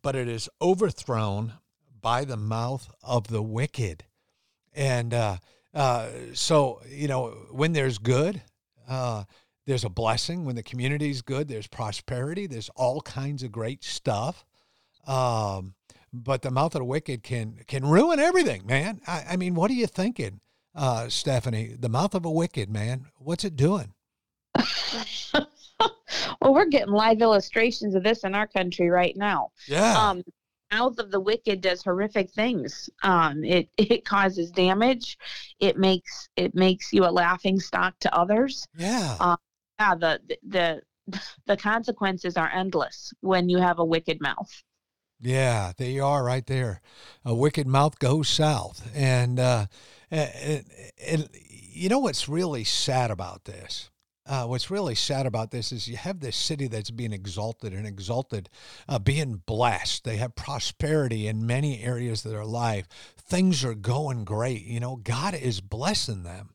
but 0.00 0.14
it 0.14 0.28
is 0.28 0.48
overthrown 0.62 1.54
by 2.00 2.24
the 2.24 2.36
mouth 2.36 2.88
of 3.02 3.28
the 3.28 3.42
wicked. 3.42 4.04
And 4.74 5.12
uh, 5.12 5.38
uh, 5.72 6.08
so, 6.34 6.82
you 6.88 7.08
know, 7.08 7.30
when 7.50 7.72
there's 7.72 7.98
good, 7.98 8.42
uh, 8.88 9.24
there's 9.66 9.84
a 9.84 9.88
blessing 9.88 10.44
when 10.44 10.56
the 10.56 10.62
community's 10.62 11.22
good. 11.22 11.48
There's 11.48 11.66
prosperity. 11.66 12.46
There's 12.46 12.68
all 12.70 13.00
kinds 13.00 13.42
of 13.42 13.52
great 13.52 13.82
stuff. 13.82 14.44
Um, 15.06 15.74
but 16.12 16.42
the 16.42 16.50
mouth 16.50 16.74
of 16.74 16.80
the 16.80 16.84
wicked 16.84 17.22
can 17.22 17.58
can 17.66 17.84
ruin 17.84 18.20
everything, 18.20 18.66
man. 18.66 19.00
I, 19.06 19.24
I 19.30 19.36
mean, 19.36 19.54
what 19.54 19.70
are 19.70 19.74
you 19.74 19.86
thinking, 19.86 20.40
uh, 20.74 21.08
Stephanie? 21.08 21.74
The 21.78 21.88
mouth 21.88 22.14
of 22.14 22.24
a 22.24 22.30
wicked 22.30 22.70
man. 22.70 23.06
What's 23.18 23.44
it 23.44 23.56
doing? 23.56 23.94
well, 25.34 26.54
we're 26.54 26.66
getting 26.66 26.92
live 26.94 27.20
illustrations 27.20 27.94
of 27.94 28.04
this 28.04 28.22
in 28.22 28.34
our 28.34 28.46
country 28.46 28.90
right 28.90 29.16
now. 29.16 29.50
Yeah. 29.66 29.98
Um, 29.98 30.22
mouth 30.72 30.98
of 30.98 31.10
the 31.10 31.20
wicked 31.20 31.60
does 31.60 31.82
horrific 31.82 32.30
things. 32.30 32.88
Um, 33.02 33.44
it 33.44 33.68
it 33.78 34.04
causes 34.04 34.50
damage. 34.50 35.18
It 35.58 35.78
makes 35.78 36.28
it 36.36 36.54
makes 36.54 36.92
you 36.92 37.04
a 37.04 37.10
laughing 37.10 37.58
stock 37.58 37.98
to 38.00 38.14
others. 38.14 38.66
Yeah. 38.76 39.16
Um, 39.20 39.36
yeah, 39.78 39.94
the 39.94 40.20
the 40.46 40.82
the 41.46 41.56
consequences 41.56 42.36
are 42.36 42.50
endless 42.50 43.12
when 43.20 43.48
you 43.48 43.58
have 43.58 43.78
a 43.78 43.84
wicked 43.84 44.20
mouth. 44.20 44.62
Yeah, 45.20 45.72
there 45.76 45.90
you 45.90 46.04
are, 46.04 46.24
right 46.24 46.46
there. 46.46 46.80
A 47.24 47.34
wicked 47.34 47.66
mouth 47.66 47.98
goes 47.98 48.28
south, 48.28 48.90
and 48.94 49.38
uh, 49.38 49.66
and, 50.10 50.64
and 51.06 51.28
you 51.32 51.88
know 51.88 51.98
what's 51.98 52.28
really 52.28 52.64
sad 52.64 53.10
about 53.10 53.44
this? 53.44 53.90
Uh, 54.26 54.46
what's 54.46 54.70
really 54.70 54.94
sad 54.94 55.26
about 55.26 55.50
this 55.50 55.70
is 55.70 55.86
you 55.86 55.98
have 55.98 56.20
this 56.20 56.36
city 56.36 56.66
that's 56.66 56.90
being 56.90 57.12
exalted 57.12 57.74
and 57.74 57.86
exalted, 57.86 58.48
uh, 58.88 58.98
being 58.98 59.42
blessed. 59.44 60.04
They 60.04 60.16
have 60.16 60.34
prosperity 60.34 61.26
in 61.26 61.46
many 61.46 61.82
areas 61.82 62.24
of 62.24 62.32
their 62.32 62.46
life. 62.46 62.88
Things 63.18 63.62
are 63.64 63.74
going 63.74 64.24
great. 64.24 64.64
You 64.64 64.80
know, 64.80 64.96
God 64.96 65.34
is 65.34 65.60
blessing 65.60 66.22
them. 66.22 66.54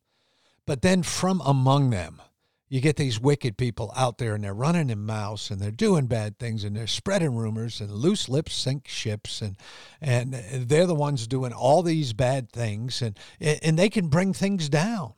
But 0.65 0.81
then 0.81 1.03
from 1.03 1.41
among 1.45 1.91
them, 1.91 2.21
you 2.69 2.79
get 2.81 2.95
these 2.95 3.19
wicked 3.19 3.57
people 3.57 3.91
out 3.95 4.19
there 4.19 4.35
and 4.35 4.43
they're 4.43 4.53
running 4.53 4.88
their 4.88 4.95
mouths 4.95 5.49
and 5.49 5.59
they're 5.59 5.71
doing 5.71 6.05
bad 6.05 6.38
things 6.38 6.63
and 6.63 6.75
they're 6.75 6.88
spreading 6.88 7.35
rumors 7.35 7.81
and 7.81 7.91
loose 7.91 8.29
lips 8.29 8.53
sink 8.53 8.88
ships 8.88 9.41
and 9.41 9.57
and 9.99 10.33
they're 10.33 10.85
the 10.85 10.95
ones 10.95 11.27
doing 11.27 11.51
all 11.51 11.81
these 11.81 12.13
bad 12.13 12.51
things 12.51 13.01
and 13.01 13.17
and 13.39 13.77
they 13.77 13.89
can 13.89 14.07
bring 14.07 14.33
things 14.33 14.69
down. 14.69 15.13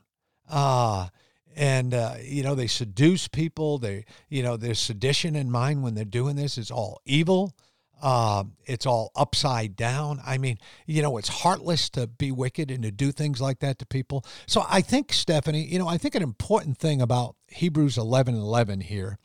Uh 0.49 1.09
and 1.55 1.93
uh, 1.93 2.15
you 2.23 2.43
know 2.43 2.55
they 2.55 2.67
seduce 2.67 3.27
people. 3.27 3.77
They 3.77 4.05
you 4.29 4.41
know 4.41 4.55
there's 4.57 4.79
sedition 4.79 5.35
in 5.35 5.51
mind 5.51 5.83
when 5.83 5.95
they're 5.95 6.05
doing 6.05 6.37
this. 6.37 6.57
It's 6.57 6.71
all 6.71 7.01
evil. 7.05 7.53
Uh, 8.01 8.45
it's 8.65 8.87
all 8.87 9.11
upside 9.15 9.75
down. 9.75 10.19
I 10.25 10.39
mean, 10.39 10.57
you 10.87 11.03
know, 11.03 11.17
it's 11.17 11.27
heartless 11.27 11.87
to 11.91 12.07
be 12.07 12.31
wicked 12.31 12.71
and 12.71 12.81
to 12.81 12.89
do 12.89 13.11
things 13.11 13.39
like 13.39 13.59
that 13.59 13.77
to 13.77 13.85
people. 13.85 14.25
So 14.47 14.65
I 14.67 14.81
think, 14.81 15.13
Stephanie, 15.13 15.65
you 15.65 15.77
know, 15.77 15.87
I 15.87 15.99
think 15.99 16.15
an 16.15 16.23
important 16.23 16.79
thing 16.79 16.99
about 16.99 17.35
Hebrews 17.51 17.97
11 17.97 18.33
and 18.33 18.43
11 18.43 18.81
here 18.81 19.17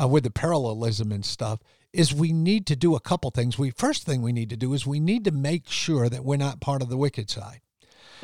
uh, 0.00 0.08
with 0.08 0.24
the 0.24 0.30
parallelism 0.30 1.12
and 1.12 1.24
stuff 1.24 1.60
is 1.92 2.14
we 2.14 2.32
need 2.32 2.66
to 2.66 2.76
do 2.76 2.94
a 2.94 3.00
couple 3.00 3.30
things. 3.30 3.58
We 3.58 3.70
first 3.70 4.04
thing 4.04 4.22
we 4.22 4.32
need 4.32 4.50
to 4.50 4.56
do 4.56 4.72
is 4.74 4.86
we 4.86 5.00
need 5.00 5.24
to 5.24 5.32
make 5.32 5.68
sure 5.68 6.08
that 6.08 6.24
we're 6.24 6.36
not 6.36 6.60
part 6.60 6.82
of 6.82 6.88
the 6.88 6.96
wicked 6.96 7.30
side. 7.30 7.60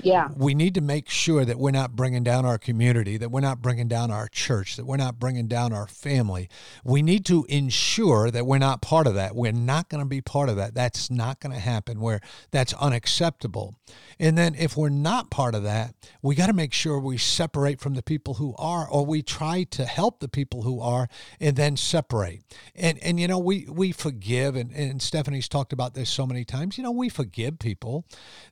Yeah. 0.02 0.28
We 0.36 0.54
need 0.54 0.74
to 0.74 0.80
make 0.80 1.08
sure 1.08 1.44
that 1.44 1.58
we're 1.58 1.70
not 1.70 1.96
bringing 1.96 2.24
down 2.24 2.44
our 2.44 2.58
community, 2.58 3.16
that 3.16 3.30
we're 3.30 3.40
not 3.40 3.62
bringing 3.62 3.88
down 3.88 4.10
our 4.10 4.28
church, 4.28 4.76
that 4.76 4.84
we're 4.84 4.96
not 4.96 5.18
bringing 5.18 5.48
down 5.48 5.72
our 5.72 5.86
family. 5.86 6.48
We 6.84 7.02
need 7.02 7.24
to 7.26 7.46
ensure 7.48 8.30
that 8.30 8.46
we're 8.46 8.58
not 8.58 8.82
part 8.82 9.06
of 9.06 9.14
that. 9.14 9.34
We're 9.34 9.52
not 9.52 9.88
going 9.88 10.02
to 10.02 10.08
be 10.08 10.20
part 10.20 10.48
of 10.48 10.56
that. 10.56 10.74
That's 10.74 11.10
not 11.10 11.40
going 11.40 11.52
to 11.52 11.60
happen 11.60 12.00
where 12.00 12.20
that's 12.50 12.72
unacceptable. 12.74 13.76
And 14.18 14.36
then 14.36 14.54
if 14.54 14.76
we're 14.76 14.88
not 14.88 15.30
part 15.30 15.54
of 15.54 15.62
that, 15.64 15.94
we 16.22 16.34
got 16.34 16.46
to 16.46 16.52
make 16.52 16.72
sure 16.72 16.98
we 16.98 17.18
separate 17.18 17.80
from 17.80 17.94
the 17.94 18.02
people 18.02 18.34
who 18.34 18.54
are 18.58 18.88
or 18.88 19.04
we 19.04 19.22
try 19.22 19.64
to 19.64 19.84
help 19.84 20.20
the 20.20 20.28
people 20.28 20.62
who 20.62 20.80
are 20.80 21.08
and 21.40 21.56
then 21.56 21.76
separate. 21.76 22.42
And 22.74 22.98
and 23.02 23.20
you 23.20 23.28
know, 23.28 23.38
we 23.38 23.66
we 23.68 23.92
forgive 23.92 24.56
and, 24.56 24.72
and 24.72 25.00
Stephanie's 25.02 25.48
talked 25.48 25.72
about 25.72 25.94
this 25.94 26.08
so 26.10 26.26
many 26.26 26.44
times. 26.44 26.78
You 26.78 26.84
know, 26.84 26.90
we 26.90 27.08
forgive 27.08 27.58
people. 27.58 28.06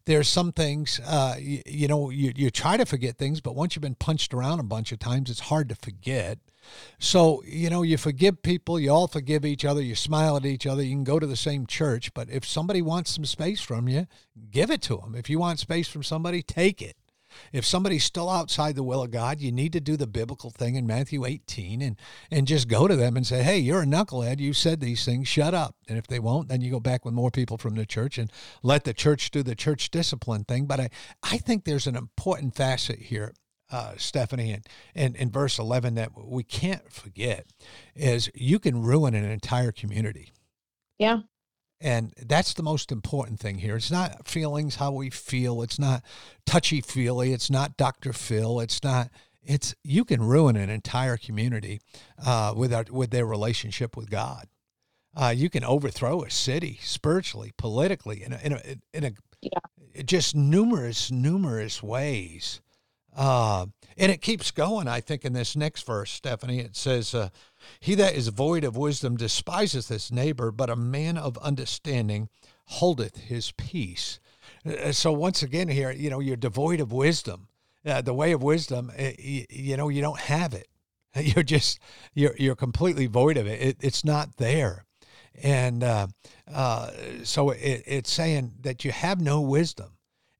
There's 0.04 0.28
some 0.28 0.52
things 0.52 1.00
uh, 1.06 1.33
you, 1.40 1.62
you, 1.66 1.88
know, 1.88 2.10
you, 2.10 2.32
you 2.34 2.50
try 2.50 2.76
to 2.76 2.86
forget 2.86 3.16
things, 3.16 3.40
but 3.40 3.54
once 3.54 3.74
you've 3.74 3.82
been 3.82 3.94
punched 3.94 4.34
around 4.34 4.60
a 4.60 4.64
bunch 4.64 4.92
of 4.92 4.98
times, 4.98 5.30
it's 5.30 5.40
hard 5.40 5.68
to 5.68 5.74
forget. 5.74 6.38
So, 6.98 7.42
you 7.46 7.68
know, 7.68 7.82
you 7.82 7.96
forgive 7.96 8.42
people, 8.42 8.80
you 8.80 8.90
all 8.90 9.08
forgive 9.08 9.44
each 9.44 9.64
other, 9.64 9.82
you 9.82 9.94
smile 9.94 10.36
at 10.36 10.46
each 10.46 10.66
other, 10.66 10.82
you 10.82 10.92
can 10.92 11.04
go 11.04 11.18
to 11.18 11.26
the 11.26 11.36
same 11.36 11.66
church, 11.66 12.14
but 12.14 12.30
if 12.30 12.46
somebody 12.46 12.80
wants 12.80 13.14
some 13.14 13.24
space 13.24 13.60
from 13.60 13.88
you, 13.88 14.06
give 14.50 14.70
it 14.70 14.82
to 14.82 14.96
them. 14.96 15.14
If 15.14 15.28
you 15.28 15.38
want 15.38 15.58
space 15.58 15.88
from 15.88 16.02
somebody, 16.02 16.42
take 16.42 16.80
it. 16.80 16.96
If 17.52 17.64
somebody's 17.64 18.04
still 18.04 18.28
outside 18.28 18.74
the 18.74 18.82
will 18.82 19.02
of 19.02 19.10
God, 19.10 19.40
you 19.40 19.52
need 19.52 19.72
to 19.72 19.80
do 19.80 19.96
the 19.96 20.06
biblical 20.06 20.50
thing 20.50 20.74
in 20.74 20.86
Matthew 20.86 21.24
18 21.24 21.82
and 21.82 21.96
and 22.30 22.46
just 22.46 22.68
go 22.68 22.88
to 22.88 22.96
them 22.96 23.16
and 23.16 23.26
say, 23.26 23.42
"Hey, 23.42 23.58
you're 23.58 23.82
a 23.82 23.86
knucklehead. 23.86 24.38
You 24.38 24.52
said 24.52 24.80
these 24.80 25.04
things. 25.04 25.28
Shut 25.28 25.54
up." 25.54 25.76
And 25.88 25.98
if 25.98 26.06
they 26.06 26.18
won't, 26.18 26.48
then 26.48 26.60
you 26.60 26.70
go 26.70 26.80
back 26.80 27.04
with 27.04 27.14
more 27.14 27.30
people 27.30 27.58
from 27.58 27.74
the 27.74 27.86
church 27.86 28.18
and 28.18 28.30
let 28.62 28.84
the 28.84 28.94
church 28.94 29.30
do 29.30 29.42
the 29.42 29.54
church 29.54 29.90
discipline 29.90 30.44
thing. 30.44 30.66
But 30.66 30.80
I 30.80 30.90
I 31.22 31.38
think 31.38 31.64
there's 31.64 31.86
an 31.86 31.96
important 31.96 32.54
facet 32.54 32.98
here 32.98 33.34
uh, 33.70 33.94
Stephanie, 33.96 34.52
and, 34.52 34.66
and 34.94 35.16
in 35.16 35.30
verse 35.30 35.58
11 35.58 35.94
that 35.96 36.10
we 36.16 36.44
can't 36.44 36.92
forget 36.92 37.46
is 37.94 38.30
you 38.34 38.58
can 38.58 38.82
ruin 38.82 39.14
an 39.14 39.24
entire 39.24 39.72
community. 39.72 40.32
Yeah. 40.98 41.20
And 41.84 42.14
that's 42.16 42.54
the 42.54 42.62
most 42.62 42.90
important 42.90 43.38
thing 43.40 43.58
here. 43.58 43.76
It's 43.76 43.90
not 43.90 44.26
feelings, 44.26 44.76
how 44.76 44.92
we 44.92 45.10
feel. 45.10 45.60
It's 45.60 45.78
not 45.78 46.02
touchy 46.46 46.80
feely. 46.80 47.34
It's 47.34 47.50
not 47.50 47.76
Dr. 47.76 48.14
Phil. 48.14 48.58
It's 48.60 48.82
not. 48.82 49.10
It's 49.42 49.74
you 49.84 50.06
can 50.06 50.22
ruin 50.22 50.56
an 50.56 50.70
entire 50.70 51.18
community 51.18 51.82
uh, 52.24 52.54
with 52.56 52.72
our, 52.72 52.86
with 52.90 53.10
their 53.10 53.26
relationship 53.26 53.98
with 53.98 54.08
God. 54.08 54.46
Uh, 55.14 55.34
you 55.36 55.50
can 55.50 55.62
overthrow 55.62 56.22
a 56.22 56.30
city 56.30 56.78
spiritually, 56.82 57.52
politically, 57.58 58.22
in 58.22 58.32
a, 58.32 58.38
in 58.42 58.52
a, 58.54 58.60
in 58.94 59.04
a 59.04 59.12
yeah. 59.42 60.02
just 60.06 60.34
numerous, 60.34 61.10
numerous 61.10 61.82
ways. 61.82 62.62
Uh, 63.16 63.66
and 63.96 64.10
it 64.10 64.20
keeps 64.20 64.50
going, 64.50 64.88
I 64.88 65.00
think, 65.00 65.24
in 65.24 65.32
this 65.32 65.54
next 65.54 65.86
verse, 65.86 66.10
Stephanie. 66.10 66.58
It 66.58 66.76
says, 66.76 67.14
uh, 67.14 67.28
He 67.80 67.94
that 67.94 68.14
is 68.14 68.28
void 68.28 68.64
of 68.64 68.76
wisdom 68.76 69.16
despiseth 69.16 69.88
his 69.88 70.10
neighbor, 70.10 70.50
but 70.50 70.70
a 70.70 70.76
man 70.76 71.16
of 71.16 71.38
understanding 71.38 72.28
holdeth 72.66 73.16
his 73.16 73.52
peace. 73.52 74.18
Uh, 74.66 74.90
so, 74.92 75.12
once 75.12 75.42
again, 75.42 75.68
here, 75.68 75.92
you 75.92 76.10
know, 76.10 76.20
you're 76.20 76.36
devoid 76.36 76.80
of 76.80 76.92
wisdom. 76.92 77.48
Uh, 77.86 78.00
the 78.00 78.14
way 78.14 78.32
of 78.32 78.42
wisdom, 78.42 78.90
uh, 78.98 79.10
you, 79.18 79.44
you, 79.50 79.76
know, 79.76 79.88
you 79.88 80.00
don't 80.00 80.20
have 80.20 80.54
it. 80.54 80.68
You're 81.16 81.44
just, 81.44 81.78
you're, 82.12 82.34
you're 82.36 82.56
completely 82.56 83.06
void 83.06 83.36
of 83.36 83.46
it. 83.46 83.62
it 83.62 83.76
it's 83.80 84.04
not 84.04 84.38
there. 84.38 84.84
And 85.40 85.84
uh, 85.84 86.08
uh, 86.52 86.90
so 87.22 87.50
it, 87.50 87.84
it's 87.86 88.10
saying 88.10 88.54
that 88.62 88.84
you 88.84 88.90
have 88.90 89.20
no 89.20 89.40
wisdom. 89.40 89.92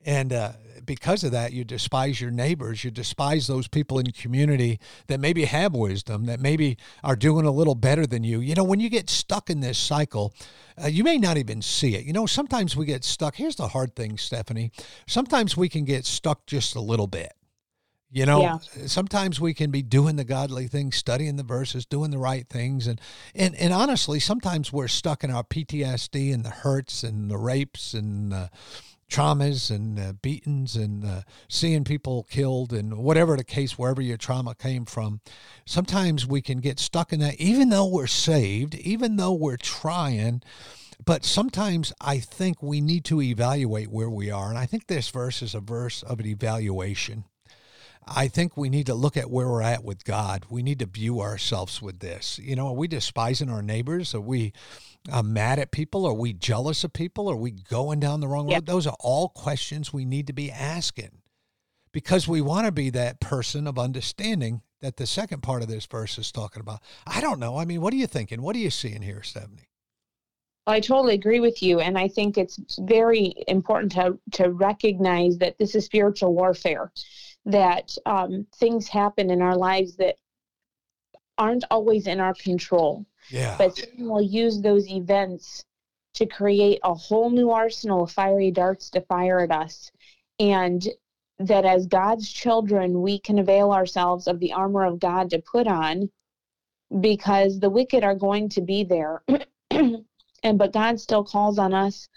And 0.05 0.33
uh, 0.33 0.53
because 0.87 1.25
of 1.25 1.33
that, 1.33 1.53
you 1.53 1.65
despise 1.65 2.21
your 2.21 2.31
neighbors. 2.31 2.85
You 2.85 2.91
despise 2.91 3.47
those 3.47 3.69
people 3.69 3.99
in 3.99 4.07
community 4.13 4.81
that 5.07 5.21
maybe 5.21 5.45
have 5.45 5.75
wisdom, 5.75 6.27
that 6.27 6.41
maybe 6.41 6.77
are 7.03 7.17
doing 7.17 7.47
a 7.47 7.51
little 7.51 7.75
better 7.75 8.07
than 8.07 8.25
you. 8.25 8.41
You 8.41 8.55
know, 8.55 8.65
when 8.65 8.81
you 8.81 8.89
get 8.89 9.11
stuck 9.11 9.51
in 9.51 9.61
this 9.61 9.79
cycle, 9.79 10.35
uh, 10.83 10.89
you 10.89 11.05
may 11.05 11.19
not 11.19 11.37
even 11.37 11.63
see 11.63 11.95
it. 11.95 12.05
You 12.05 12.13
know, 12.13 12.27
sometimes 12.27 12.77
we 12.77 12.87
get 12.87 13.05
stuck. 13.05 13.37
Here's 13.37 13.57
the 13.57 13.69
hard 13.69 13.95
thing, 13.95 14.19
Stephanie. 14.19 14.73
Sometimes 15.07 15.57
we 15.57 15.69
can 15.69 15.85
get 15.85 16.05
stuck 16.05 16.47
just 16.47 16.75
a 16.75 16.81
little 16.81 17.07
bit. 17.07 17.33
You 18.15 18.27
know, 18.27 18.43
yeah. 18.43 18.59
sometimes 18.87 19.41
we 19.41 19.55
can 19.55 19.73
be 19.73 19.83
doing 19.83 20.15
the 20.15 20.25
godly 20.25 20.69
things, 20.69 20.95
studying 20.95 21.35
the 21.35 21.43
verses, 21.43 21.85
doing 21.85 22.13
the 22.13 22.19
right 22.19 22.49
things, 22.49 22.87
and 22.87 23.01
and 23.35 23.57
and 23.57 23.73
honestly, 23.73 24.21
sometimes 24.21 24.73
we're 24.73 24.87
stuck 24.87 25.25
in 25.25 25.33
our 25.33 25.43
PTSD 25.43 26.33
and 26.33 26.45
the 26.45 26.51
hurts 26.51 27.03
and 27.03 27.29
the 27.29 27.37
rapes 27.37 27.93
and 27.93 28.33
traumas 29.15 29.71
and 29.71 29.99
uh, 29.99 30.13
beatings 30.23 30.75
and 30.75 31.05
uh, 31.05 31.23
seeing 31.49 31.85
people 31.85 32.27
killed 32.29 32.73
and 32.73 32.99
whatever 32.99 33.37
the 33.37 33.45
case, 33.45 33.79
wherever 33.79 34.03
your 34.03 34.17
trauma 34.17 34.55
came 34.57 34.85
from, 34.85 35.21
sometimes 35.65 36.27
we 36.27 36.43
can 36.43 36.59
get 36.59 36.81
stuck 36.81 37.13
in 37.13 37.21
that, 37.21 37.37
even 37.37 37.69
though 37.69 37.87
we're 37.87 38.09
saved, 38.09 38.75
even 38.75 39.17
though 39.17 39.33
we're 39.33 39.57
trying. 39.57 40.43
But 41.05 41.25
sometimes 41.25 41.93
I 42.01 42.19
think 42.19 42.63
we 42.63 42.81
need 42.81 43.05
to 43.07 43.23
evaluate 43.23 43.91
where 43.91 44.11
we 44.11 44.31
are. 44.31 44.49
And 44.49 44.59
I 44.59 44.67
think 44.67 44.87
this 44.87 45.11
verse 45.11 45.43
is 45.43 45.55
a 45.55 45.61
verse 45.61 46.03
of 46.03 46.19
an 46.19 46.27
evaluation. 46.27 47.25
I 48.07 48.29
think 48.29 48.57
we 48.57 48.69
need 48.69 48.87
to 48.87 48.95
look 48.95 49.17
at 49.17 49.31
where 49.31 49.49
we're 49.49 49.63
at 49.63 49.85
with 49.85 50.05
God. 50.05 50.45
We 50.51 50.63
need 50.63 50.79
to 50.81 50.87
view 50.87 51.21
ourselves 51.21 51.81
with 51.81 52.01
this. 52.01 52.39
You 52.39 52.57
know, 52.57 52.69
are 52.69 52.75
we 52.75 52.89
despising 52.89 53.49
our 53.51 53.63
neighbors? 53.63 54.15
Are 54.15 54.21
we 54.21 54.53
uh, 55.11 55.23
mad 55.23 55.59
at 55.59 55.71
people? 55.71 56.05
Are 56.07 56.15
we 56.15 56.33
jealous 56.33 56.85
of 56.85 56.93
people? 56.93 57.31
Are 57.31 57.37
we 57.37 57.51
going 57.51 58.01
down 58.01 58.21
the 58.21 58.29
wrong 58.29 58.51
road? 58.51 58.67
Those 58.67 58.87
are 58.87 58.97
all 59.01 59.29
questions 59.29 59.93
we 59.93 60.05
need 60.05 60.27
to 60.27 60.33
be 60.33 60.51
asking 60.51 61.23
because 61.93 62.29
we 62.29 62.41
want 62.41 62.67
to 62.67 62.73
be 62.73 62.91
that 62.91 63.21
person 63.21 63.67
of 63.67 63.79
understanding 63.79 64.63
that 64.81 64.97
the 64.97 65.07
second 65.07 65.43
part 65.43 65.63
of 65.63 65.69
this 65.69 65.87
verse 65.87 66.19
is 66.19 66.31
talking 66.31 66.61
about. 66.61 66.83
I 67.07 67.21
don't 67.21 67.41
know. 67.41 67.57
I 67.57 67.65
mean, 67.65 67.81
what 67.81 67.95
are 67.95 67.97
you 67.97 68.07
thinking? 68.07 68.43
What 68.43 68.55
are 68.57 68.61
you 68.61 68.71
seeing 68.71 69.01
here, 69.01 69.23
Stephanie? 69.23 69.69
I 70.67 70.81
totally 70.81 71.15
agree 71.15 71.41
with 71.41 71.63
you, 71.63 71.81
and 71.81 71.99
I 71.99 72.09
think 72.09 72.39
it's 72.39 72.59
very 72.81 73.35
important 73.49 73.93
to 73.93 74.19
to 74.33 74.51
recognize 74.51 75.37
that 75.39 75.59
this 75.59 75.75
is 75.75 75.85
spiritual 75.85 76.35
warfare. 76.35 76.91
That 77.45 77.95
um, 78.07 78.47
things 78.57 78.89
happen 78.89 79.31
in 79.31 79.43
our 79.43 79.57
lives 79.57 79.97
that 79.97 80.17
aren't 81.37 81.65
always 81.71 82.07
in 82.07 82.21
our 82.21 82.35
control. 82.35 83.05
Yeah. 83.31 83.57
But 83.59 83.77
Satan 83.77 84.09
will 84.09 84.23
use 84.23 84.61
those 84.61 84.89
events 84.89 85.65
to 86.15 86.27
create 86.27 86.79
a 86.85 86.95
whole 86.95 87.31
new 87.31 87.51
arsenal 87.51 88.05
of 88.05 88.13
fiery 88.13 88.51
darts 88.51 88.91
to 88.91 89.01
fire 89.03 89.41
at 89.41 89.51
us. 89.51 89.91
And 90.39 90.87
that 91.39 91.65
as 91.65 91.87
God's 91.87 92.31
children, 92.31 93.03
we 93.03 93.19
can 93.19 93.39
avail 93.39 93.73
ourselves 93.73 94.27
of 94.27 94.39
the 94.39 94.53
armor 94.53 94.85
of 94.85 95.01
God 95.01 95.31
to 95.31 95.41
put 95.41 95.67
on 95.67 96.11
because 97.01 97.59
the 97.59 97.71
wicked 97.71 98.05
are 98.05 98.15
going 98.15 98.49
to 98.51 98.61
be 98.61 98.85
there. 98.85 99.23
and 100.45 100.59
but 100.59 100.73
God 100.73 101.01
still 101.01 101.25
calls 101.25 101.59
on 101.59 101.75
us 101.75 102.09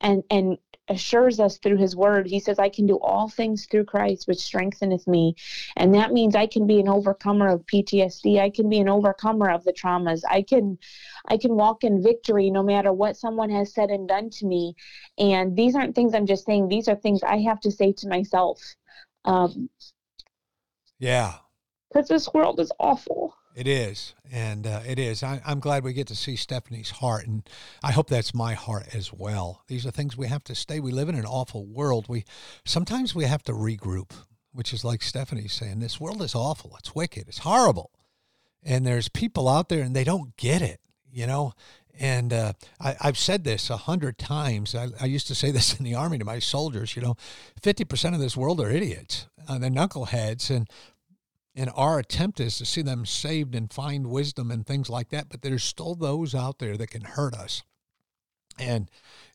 and 0.00 0.22
and 0.30 0.58
assures 0.90 1.38
us 1.38 1.58
through 1.58 1.76
his 1.76 1.94
word. 1.94 2.26
He 2.26 2.40
says, 2.40 2.58
I 2.58 2.68
can 2.68 2.86
do 2.86 2.98
all 2.98 3.28
things 3.28 3.66
through 3.66 3.84
Christ, 3.84 4.26
which 4.26 4.40
strengtheneth 4.40 5.06
me. 5.06 5.36
And 5.76 5.94
that 5.94 6.12
means 6.12 6.34
I 6.34 6.48
can 6.48 6.66
be 6.66 6.80
an 6.80 6.88
overcomer 6.88 7.46
of 7.46 7.64
PTSD. 7.66 8.40
I 8.40 8.50
can 8.50 8.68
be 8.68 8.80
an 8.80 8.88
overcomer 8.88 9.50
of 9.50 9.62
the 9.64 9.72
traumas. 9.72 10.22
I 10.28 10.42
can 10.42 10.78
I 11.26 11.36
can 11.36 11.54
walk 11.54 11.84
in 11.84 12.02
victory 12.02 12.50
no 12.50 12.62
matter 12.62 12.92
what 12.92 13.16
someone 13.16 13.50
has 13.50 13.72
said 13.72 13.90
and 13.90 14.08
done 14.08 14.30
to 14.30 14.46
me. 14.46 14.74
And 15.16 15.56
these 15.56 15.76
aren't 15.76 15.94
things 15.94 16.14
I'm 16.14 16.26
just 16.26 16.44
saying, 16.44 16.68
these 16.68 16.88
are 16.88 16.96
things 16.96 17.22
I 17.22 17.38
have 17.38 17.60
to 17.60 17.70
say 17.70 17.92
to 17.92 18.08
myself. 18.08 18.60
Um, 19.24 19.70
yeah. 20.98 21.34
Because 21.88 22.08
this 22.08 22.32
world 22.32 22.60
is 22.60 22.72
awful. 22.78 23.34
It 23.54 23.66
is, 23.66 24.14
and 24.30 24.64
uh, 24.66 24.80
it 24.86 24.98
is. 24.98 25.24
I, 25.24 25.40
am 25.44 25.58
glad 25.58 25.82
we 25.82 25.92
get 25.92 26.06
to 26.08 26.14
see 26.14 26.36
Stephanie's 26.36 26.90
heart, 26.90 27.26
and 27.26 27.48
I 27.82 27.90
hope 27.90 28.08
that's 28.08 28.32
my 28.32 28.54
heart 28.54 28.94
as 28.94 29.12
well. 29.12 29.64
These 29.66 29.84
are 29.84 29.90
things 29.90 30.16
we 30.16 30.28
have 30.28 30.44
to 30.44 30.54
stay. 30.54 30.78
We 30.78 30.92
live 30.92 31.08
in 31.08 31.16
an 31.16 31.26
awful 31.26 31.66
world. 31.66 32.06
We 32.08 32.24
sometimes 32.64 33.12
we 33.12 33.24
have 33.24 33.42
to 33.44 33.52
regroup, 33.52 34.12
which 34.52 34.72
is 34.72 34.84
like 34.84 35.02
Stephanie's 35.02 35.52
saying. 35.52 35.80
This 35.80 36.00
world 36.00 36.22
is 36.22 36.34
awful. 36.34 36.76
It's 36.78 36.94
wicked. 36.94 37.26
It's 37.26 37.38
horrible, 37.38 37.90
and 38.62 38.86
there's 38.86 39.08
people 39.08 39.48
out 39.48 39.68
there, 39.68 39.82
and 39.82 39.96
they 39.96 40.04
don't 40.04 40.36
get 40.36 40.62
it. 40.62 40.80
You 41.10 41.26
know, 41.26 41.52
and 41.98 42.32
uh, 42.32 42.52
I, 42.80 42.94
have 43.00 43.18
said 43.18 43.42
this 43.42 43.68
a 43.68 43.76
hundred 43.76 44.16
times. 44.16 44.76
I, 44.76 44.90
I, 45.00 45.06
used 45.06 45.26
to 45.26 45.34
say 45.34 45.50
this 45.50 45.76
in 45.76 45.84
the 45.84 45.96
army 45.96 46.18
to 46.18 46.24
my 46.24 46.38
soldiers. 46.38 46.94
You 46.94 47.02
know, 47.02 47.16
fifty 47.60 47.84
percent 47.84 48.14
of 48.14 48.20
this 48.20 48.36
world 48.36 48.60
are 48.60 48.70
idiots. 48.70 49.26
Uh, 49.48 49.58
they're 49.58 49.70
knuckleheads, 49.70 50.54
and 50.54 50.68
and 51.54 51.70
our 51.74 51.98
attempt 51.98 52.40
is 52.40 52.58
to 52.58 52.64
see 52.64 52.82
them 52.82 53.04
saved 53.04 53.54
and 53.54 53.72
find 53.72 54.06
wisdom 54.06 54.50
and 54.50 54.66
things 54.66 54.88
like 54.88 55.08
that. 55.10 55.28
But 55.28 55.42
there's 55.42 55.64
still 55.64 55.94
those 55.94 56.34
out 56.34 56.58
there 56.58 56.76
that 56.76 56.90
can 56.90 57.02
hurt 57.02 57.34
us. 57.34 57.62
and 58.58 58.90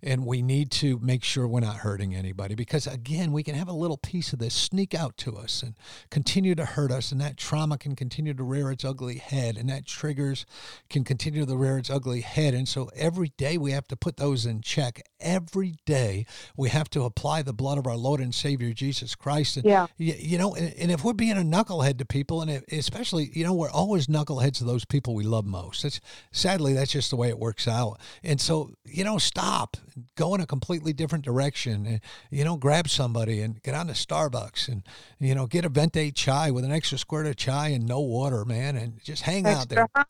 and 0.05 0.25
we 0.25 0.41
need 0.41 0.69
to 0.71 1.00
make 1.00 1.24
sure 1.24 1.47
we're 1.47 1.59
not 1.59 1.77
hurting 1.77 2.15
anybody 2.15 2.55
because 2.55 2.85
again 2.88 3.31
we 3.31 3.43
can 3.43 3.55
have 3.55 3.67
a 3.67 3.74
little 3.74 3.97
piece 3.97 4.31
of 4.31 4.39
this 4.39 4.53
sneak 4.53 4.93
out 4.93 5.17
to 5.17 5.35
us 5.35 5.63
and 5.63 5.74
continue 6.12 6.53
to 6.55 6.63
hurt 6.65 6.91
us 6.91 7.12
and 7.12 7.19
that 7.19 7.35
trauma 7.38 7.77
can 7.77 7.95
continue 7.95 8.33
to 8.33 8.43
rear 8.43 8.71
its 8.71 8.85
ugly 8.85 9.17
head 9.17 9.57
and 9.57 9.67
that 9.69 9.85
triggers 9.85 10.45
can 10.89 11.03
continue 11.03 11.45
to 11.45 11.55
rear 11.55 11.77
its 11.77 11.89
ugly 11.89 12.21
head. 12.21 12.53
And 12.53 12.67
so 12.67 12.89
every 12.95 13.29
day 13.38 13.57
we 13.57 13.71
have 13.71 13.88
to 13.88 13.95
put 13.95 14.17
those 14.17 14.45
in 14.45 14.62
check. 14.62 15.01
Every 15.19 15.75
day 15.85 16.25
we 16.55 16.69
have 16.69 16.89
to 16.91 17.03
apply 17.03 17.41
the 17.41 17.53
blood 17.53 17.77
of 17.77 17.88
our 17.88 17.95
lord 17.97 18.19
and 18.21 18.33
savior 18.33 18.71
jesus 18.74 19.15
christ. 19.15 19.57
And 19.57 19.65
Yeah. 19.65 19.88
you, 19.97 20.13
you 20.17 20.38
know 20.38 20.53
and, 20.55 20.74
and 20.77 20.91
if 20.91 21.03
we're 21.03 21.13
being 21.13 21.38
a 21.38 21.41
knucklehead 21.41 21.97
to 21.97 22.05
people 22.05 22.41
and 22.41 22.51
it, 22.51 22.65
especially 22.71 23.31
you 23.33 23.43
know 23.43 23.53
we're 23.53 23.71
always 23.71 24.07
knuckleheads 24.07 24.57
to 24.59 24.63
those 24.63 24.85
people 24.85 25.15
we 25.15 25.24
love 25.24 25.45
most. 25.45 25.83
That's 25.83 26.00
sadly 26.31 26.74
that's 26.74 26.91
just 26.91 27.09
the 27.09 27.15
way 27.15 27.29
it 27.29 27.39
works 27.39 27.67
out. 27.67 28.00
And 28.24 28.39
so 28.39 28.71
you 28.85 29.03
know 29.03 29.17
stop 29.17 29.77
go 30.15 30.35
in 30.35 30.41
a 30.41 30.45
completely 30.45 30.93
different 30.93 31.23
direction 31.23 31.85
and 31.85 32.01
you 32.29 32.43
know 32.43 32.57
grab 32.57 32.89
somebody 32.89 33.41
and 33.41 33.61
get 33.63 33.73
on 33.73 33.87
to 33.87 33.93
starbucks 33.93 34.67
and 34.67 34.83
you 35.19 35.33
know 35.33 35.47
get 35.47 35.63
a 35.65 35.69
venti 35.69 36.11
chai 36.11 36.51
with 36.51 36.65
an 36.65 36.71
extra 36.71 36.97
squirt 36.97 37.25
of 37.25 37.35
chai 37.35 37.69
and 37.69 37.85
no 37.87 37.99
water 37.99 38.43
man 38.45 38.75
and 38.75 39.01
just 39.03 39.23
hang 39.23 39.45
out 39.45 39.69
there 39.69 39.83
Extra 39.83 39.89
hot. 39.95 40.07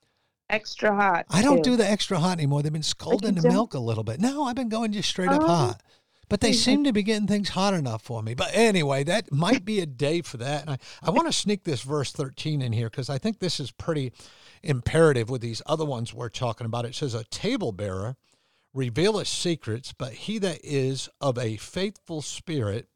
Extra 0.48 0.96
hot. 0.96 1.26
I 1.30 1.42
don't 1.42 1.64
too. 1.64 1.72
do 1.72 1.76
the 1.76 1.90
extra 1.90 2.20
hot 2.20 2.34
anymore. 2.38 2.62
They've 2.62 2.72
been 2.72 2.84
scalding 2.84 3.34
the 3.34 3.42
don't? 3.42 3.52
milk 3.52 3.74
a 3.74 3.80
little 3.80 4.04
bit. 4.04 4.20
No, 4.20 4.44
I've 4.44 4.56
been 4.56 4.70
going 4.70 4.92
just 4.92 5.10
straight 5.10 5.30
up 5.30 5.42
Oh. 5.42 5.48
hot. 5.48 5.82
But 6.30 6.42
they 6.42 6.54
seem 6.54 6.84
to 6.86 6.94
be 6.94 7.04
getting 7.04 7.28
things 7.28 7.50
hot 7.50 7.74
enough 7.76 8.02
for 8.02 8.24
me. 8.24 8.34
But 8.34 8.50
anyway, 8.54 9.04
that 9.04 9.32
might 9.32 9.64
be 9.64 9.80
a 9.80 9.86
day 9.86 10.22
for 10.22 10.38
that. 10.38 10.62
And 10.62 10.70
I, 10.72 10.78
I 11.04 11.12
want 11.12 11.28
to 11.28 11.34
sneak 11.34 11.64
this 11.64 11.82
verse 11.84 12.12
13 12.12 12.62
in 12.64 12.74
here 12.74 12.90
because 12.90 13.10
I 13.12 13.20
think 13.20 13.38
this 13.40 13.60
is 13.60 13.70
pretty 13.72 14.12
imperative 14.64 15.30
with 15.30 15.42
these 15.42 15.62
other 15.68 15.86
ones 15.86 16.14
we're 16.14 16.30
talking 16.30 16.66
about. 16.66 16.86
It 16.86 16.96
says, 16.96 17.14
A 17.14 17.24
table 17.26 17.72
bearer 17.72 18.16
revealeth 18.76 19.28
secrets, 19.28 19.94
but 19.98 20.14
he 20.14 20.38
that 20.40 20.60
is 20.64 21.10
of 21.20 21.38
a 21.40 21.58
faithful 21.58 22.22
spirit 22.22 22.88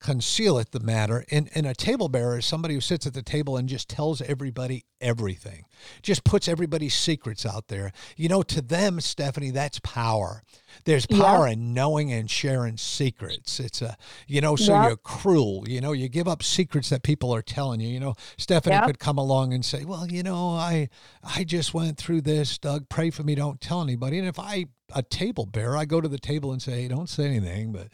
concealeth 0.00 0.70
the 0.70 0.80
matter. 0.80 1.24
And, 1.30 1.48
and 1.54 1.66
a 1.66 1.74
table 1.74 2.08
bearer 2.08 2.38
is 2.38 2.46
somebody 2.46 2.74
who 2.74 2.80
sits 2.80 3.06
at 3.06 3.14
the 3.14 3.22
table 3.22 3.56
and 3.56 3.68
just 3.68 3.88
tells 3.88 4.20
everybody 4.22 4.84
everything, 5.00 5.64
just 6.02 6.24
puts 6.24 6.48
everybody's 6.48 6.94
secrets 6.94 7.46
out 7.46 7.68
there. 7.68 7.92
You 8.16 8.28
know, 8.28 8.42
to 8.42 8.60
them, 8.60 9.00
Stephanie, 9.00 9.50
that's 9.50 9.78
power. 9.80 10.42
There's 10.84 11.06
Yeah. 11.08 11.22
power 11.22 11.48
in 11.48 11.74
knowing 11.74 12.12
and 12.12 12.30
sharing 12.30 12.76
secrets. 12.76 13.60
It's 13.60 13.82
a, 13.82 13.96
you 14.26 14.40
know, 14.40 14.56
so 14.56 14.72
Yeah. 14.72 14.88
you're 14.88 14.96
cruel. 14.96 15.68
You 15.68 15.80
know, 15.80 15.92
you 15.92 16.08
give 16.08 16.28
up 16.28 16.42
secrets 16.42 16.88
that 16.90 17.02
people 17.02 17.34
are 17.34 17.42
telling 17.42 17.80
you. 17.80 17.88
You 17.88 18.00
know, 18.00 18.14
Stephanie 18.38 18.76
Yeah. 18.76 18.86
could 18.86 18.98
come 18.98 19.18
along 19.18 19.52
and 19.52 19.64
say, 19.64 19.84
"Well, 19.84 20.06
you 20.06 20.22
know, 20.22 20.50
I, 20.50 20.88
I 21.22 21.44
just 21.44 21.74
went 21.74 21.98
through 21.98 22.22
this. 22.22 22.58
Doug, 22.58 22.88
pray 22.88 23.10
for 23.10 23.22
me. 23.22 23.34
Don't 23.34 23.60
tell 23.60 23.82
anybody." 23.82 24.18
And 24.18 24.26
if 24.28 24.38
I, 24.38 24.66
a 24.94 25.02
table 25.02 25.46
bearer, 25.46 25.76
I 25.76 25.84
go 25.84 26.00
to 26.00 26.08
the 26.08 26.18
table 26.18 26.52
and 26.52 26.60
say, 26.60 26.82
"Hey, 26.82 26.88
don't 26.88 27.08
say 27.08 27.26
anything," 27.26 27.72
but, 27.72 27.88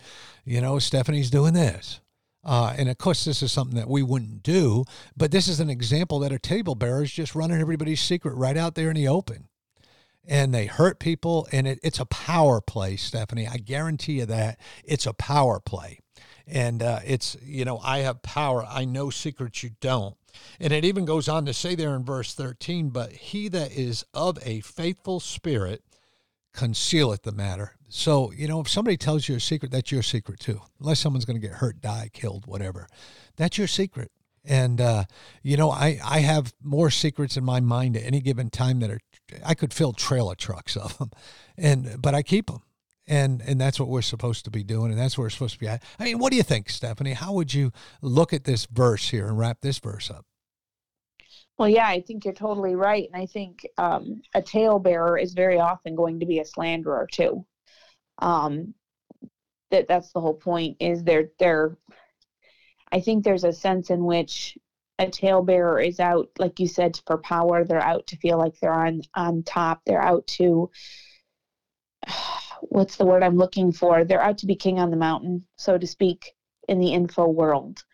you 0.45 0.61
know, 0.61 0.79
Stephanie's 0.79 1.31
doing 1.31 1.55
this. 1.55 2.01
Uh, 2.45 2.73
and 2.79 2.89
of 2.89 2.97
course, 2.97 3.25
this 3.25 3.43
is 3.43 3.51
something 3.51 3.77
that 3.77 3.89
we 3.91 4.05
wouldn't 4.05 4.41
do, 4.45 4.85
but 5.17 5.33
this 5.33 5.49
is 5.49 5.59
an 5.59 5.69
example 5.69 6.21
that 6.21 6.31
a 6.31 6.39
table 6.39 6.77
bearer 6.77 7.03
is 7.03 7.11
just 7.13 7.35
running 7.35 7.61
everybody's 7.61 8.01
secret 8.01 8.35
right 8.37 8.57
out 8.57 8.77
there 8.77 8.89
in 8.89 8.95
the 8.95 9.09
open 9.09 9.49
and 10.27 10.53
they 10.53 10.67
hurt 10.67 10.99
people 10.99 11.49
and 11.53 11.67
it, 11.67 11.79
it's 11.83 12.01
a 12.01 12.07
power 12.07 12.61
play 12.61 12.97
stephanie. 12.97 13.47
I 13.47 13.59
guarantee 13.59 14.19
you 14.19 14.27
that 14.27 14.59
it's 14.85 15.07
a 15.07 15.13
power 15.13 15.61
play. 15.61 16.01
And 16.47 16.83
uh, 16.83 17.01
it's 17.05 17.37
you 17.43 17.65
know 17.65 17.79
i 17.83 17.99
have 17.99 18.23
power. 18.23 18.67
I 18.69 18.85
know 18.85 19.11
secrets 19.11 19.63
you 19.63 19.71
don't. 19.81 20.17
And 20.61 20.73
it 20.73 20.85
even 20.85 21.05
goes 21.05 21.29
on 21.29 21.47
to 21.47 21.55
say 21.55 21.75
there 21.75 21.95
in 21.95 22.05
verse 22.05 22.35
13 22.35 22.91
but 22.91 23.13
he 23.13 23.49
that 23.49 23.73
is 23.73 24.05
of 24.13 24.39
a 24.43 24.61
faithful 24.61 25.21
spirit 25.21 25.83
concealeth 26.53 27.23
the 27.23 27.33
matter. 27.33 27.73
So 27.89 28.33
you 28.33 28.49
know 28.49 28.61
if 28.61 28.69
somebody 28.69 28.97
tells 28.97 29.29
you 29.29 29.37
a 29.37 29.41
secret 29.41 29.71
that's 29.71 29.93
your 29.93 30.03
secret 30.03 30.41
too. 30.41 30.61
Unless 30.81 31.01
someone's 31.01 31.25
going 31.25 31.41
to 31.41 31.47
get 31.47 31.57
hurt 31.57 31.81
die 31.81 32.11
killed 32.13 32.47
whatever. 32.47 32.89
That's 33.37 33.59
your 33.59 33.69
secret. 33.69 34.11
And 34.45 34.81
uh, 34.81 35.05
you 35.43 35.57
know 35.57 35.71
I, 35.71 35.99
I 36.05 36.21
have 36.21 36.55
more 36.63 36.91
secrets 36.91 37.37
in 37.37 37.45
my 37.45 37.61
mind 37.61 37.97
at 37.97 38.05
any 38.05 38.21
given 38.21 38.51
time 38.51 38.79
that 38.81 38.91
are 38.91 39.01
i 39.45 39.55
could 39.55 39.73
fill 39.73 39.93
trailer 39.93 40.35
trucks 40.35 40.77
of 40.77 40.97
them 40.99 41.11
and 41.57 42.01
but 42.01 42.15
i 42.15 42.23
keep 42.23 42.47
them 42.47 42.63
and 43.07 43.43
and 43.43 43.61
that's 43.61 43.79
what 43.79 43.89
we're 43.89 44.03
supposed 44.03 44.45
to 44.45 44.51
be 44.51 44.63
doing 44.63 44.91
and 44.91 45.01
that's 45.01 45.17
where 45.17 45.27
we're 45.27 45.31
supposed 45.31 45.55
to 45.55 45.61
be 45.61 45.69
at 45.69 45.83
i 45.99 46.05
mean 46.05 46.19
what 46.19 46.31
do 46.31 46.37
you 46.37 46.43
think 46.43 46.69
stephanie 46.69 47.13
how 47.13 47.33
would 47.33 47.55
you 47.55 47.71
look 48.03 48.33
at 48.33 48.45
this 48.45 48.67
verse 48.67 49.11
here 49.11 49.29
and 49.29 49.39
wrap 49.39 49.61
this 49.61 49.79
verse 49.79 50.11
up 50.11 50.25
Well, 51.59 51.69
yeah, 51.71 51.89
I 51.89 52.03
think 52.03 52.25
you're 52.25 52.35
totally 52.35 52.75
right, 52.75 53.09
and 53.11 53.23
I 53.23 53.27
think 53.27 53.67
um, 53.79 54.21
a 54.35 54.43
talebearer 54.43 55.17
is 55.19 55.33
very 55.33 55.59
often 55.59 55.95
going 55.95 56.21
to 56.21 56.27
be 56.27 56.41
a 56.41 56.45
slanderer 56.45 57.09
too. 57.11 57.47
Um, 58.19 58.75
that 59.71 59.89
that's 59.89 60.13
the 60.13 60.21
whole 60.21 60.35
point. 60.35 60.77
Is 60.81 61.03
they're 61.03 61.31
they're. 61.39 61.77
I 62.93 63.01
think 63.01 63.25
there's 63.25 63.45
a 63.45 63.53
sense 63.53 63.91
in 63.91 64.05
which 64.05 64.59
a 64.99 65.07
talebearer 65.09 65.81
is 65.81 66.01
out, 66.01 66.31
like 66.39 66.59
you 66.59 66.69
said, 66.69 67.01
for 67.07 67.19
power. 67.19 67.65
They're 67.65 67.81
out 67.83 68.07
to 68.09 68.17
feel 68.17 68.39
like 68.39 68.55
they're 68.61 68.73
on 68.73 69.03
on 69.15 69.43
top. 69.43 69.83
They're 69.87 70.03
out 70.03 70.27
to. 70.39 70.71
What's 72.63 72.97
the 72.97 73.05
word 73.05 73.23
I'm 73.23 73.37
looking 73.37 73.71
for? 73.71 74.05
They're 74.05 74.23
out 74.23 74.39
to 74.39 74.47
be 74.47 74.57
king 74.57 74.79
on 74.79 74.91
the 74.91 74.97
mountain, 74.97 75.47
so 75.57 75.77
to 75.77 75.87
speak, 75.87 76.33
in 76.69 76.81
the 76.81 76.95
info 76.95 77.29
world 77.29 77.85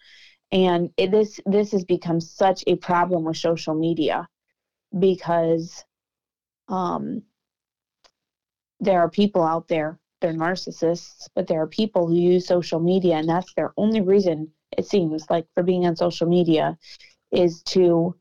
and 0.53 0.91
it, 0.99 1.11
this 1.11 1.41
this 1.47 1.73
has 1.73 1.85
become 1.85 2.21
such 2.21 2.63
a 2.67 2.77
problem 2.77 3.25
with 3.25 3.37
social 3.37 3.75
media 3.75 4.29
because 4.99 5.85
um, 6.69 7.23
there 8.79 9.01
are 9.01 9.11
people 9.11 9.43
out 9.43 9.67
there 9.69 9.99
they're 10.21 10.33
narcissists 10.33 11.29
but 11.35 11.47
there 11.49 11.61
are 11.63 11.67
people 11.67 12.07
who 12.07 12.15
use 12.15 12.47
social 12.47 12.79
media 12.79 13.17
and 13.17 13.29
that's 13.29 13.53
their 13.55 13.73
only 13.77 14.01
reason 14.01 14.51
it 14.77 14.87
seems 14.87 15.25
like 15.31 15.47
for 15.55 15.63
being 15.63 15.87
on 15.87 15.97
social 15.97 16.29
media 16.29 16.77
is 17.31 17.63
to 17.63 18.15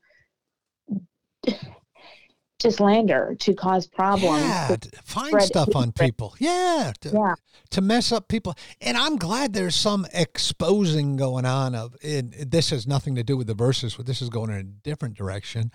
to 2.62 2.72
slander 2.72 3.36
to 3.40 3.54
cause 3.54 3.88
problems 3.88 4.42
yeah 4.42 4.76
find 5.04 5.42
stuff 5.42 5.76
on 5.76 5.92
people 5.92 6.36
yeah 6.40 6.92
to, 7.02 7.10
yeah 7.10 7.36
to 7.72 7.82
mess 7.82 8.12
up 8.12 8.28
people. 8.28 8.56
And 8.82 8.98
I'm 8.98 9.18
glad 9.18 9.54
there's 9.54 9.76
some 9.76 10.06
exposing 10.14 11.16
going 11.16 11.46
on 11.46 11.74
of 11.74 11.96
and 12.04 12.34
this 12.34 12.70
has 12.70 12.86
nothing 12.86 13.16
to 13.16 13.24
do 13.24 13.38
with 13.38 13.48
the 13.48 13.54
verses, 13.54 13.96
but 13.96 14.06
this 14.06 14.22
is 14.22 14.30
going 14.30 14.50
in 14.52 14.58
a 14.58 14.64
different 14.64 15.16
direction. 15.16 15.72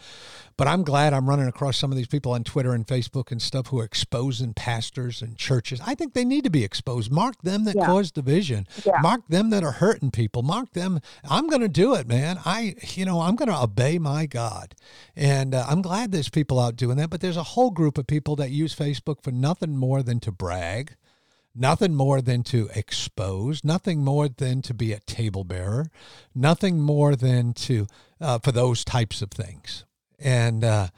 But 0.56 0.68
I'm 0.68 0.84
glad 0.84 1.12
I'm 1.14 1.28
running 1.28 1.48
across 1.48 1.76
some 1.76 1.90
of 1.90 1.96
these 1.96 2.06
people 2.06 2.32
on 2.32 2.44
Twitter 2.44 2.72
and 2.72 2.86
Facebook 2.86 3.30
and 3.32 3.40
stuff 3.40 3.68
who 3.68 3.80
are 3.80 3.84
exposing 3.84 4.52
pastors 4.54 5.22
and 5.22 5.36
churches. 5.36 5.80
I 5.84 5.94
think 5.94 6.12
they 6.12 6.24
need 6.24 6.44
to 6.44 6.50
be 6.50 6.64
exposed. 6.64 7.10
Mark 7.10 7.40
them 7.42 7.64
that 7.64 7.76
Yeah. 7.76 7.86
cause 7.86 8.10
division. 8.10 8.66
Yeah. 8.84 9.00
Mark 9.00 9.26
them 9.28 9.50
that 9.50 9.64
are 9.64 9.72
hurting 9.72 10.10
people. 10.10 10.42
Mark 10.42 10.72
them. 10.72 11.00
I'm 11.28 11.46
going 11.46 11.62
to 11.62 11.68
do 11.68 11.94
it, 11.94 12.06
man. 12.06 12.38
I, 12.44 12.76
you 12.94 13.06
know, 13.06 13.20
I'm 13.22 13.36
going 13.36 13.48
to 13.48 13.60
obey 13.62 13.98
my 13.98 14.26
God. 14.26 14.74
And 15.14 15.54
uh, 15.54 15.64
I'm 15.68 15.80
glad 15.80 16.12
there's 16.12 16.28
people 16.28 16.60
out 16.60 16.75
doing 16.76 16.96
that. 16.98 17.10
But 17.10 17.20
there's 17.20 17.36
a 17.36 17.42
whole 17.42 17.70
group 17.70 17.98
of 17.98 18.06
people 18.06 18.36
that 18.36 18.50
use 18.50 18.74
Facebook 18.74 19.22
for 19.22 19.30
nothing 19.30 19.76
more 19.76 20.02
than 20.02 20.20
to 20.20 20.32
brag 20.32 20.96
nothing 21.56 21.94
more 21.94 22.20
than 22.20 22.42
to 22.44 22.68
expose, 22.74 23.64
nothing 23.64 24.04
more 24.04 24.28
than 24.28 24.62
to 24.62 24.74
be 24.74 24.92
a 24.92 25.00
table 25.00 25.42
bearer, 25.42 25.86
nothing 26.34 26.80
more 26.80 27.16
than 27.16 27.54
to 27.54 27.86
uh, 28.20 28.38
for 28.38 28.52
those 28.52 28.84
types 28.84 29.22
of 29.22 29.30
things, 29.30 29.84
and 30.18 30.62
uh, 30.62 30.88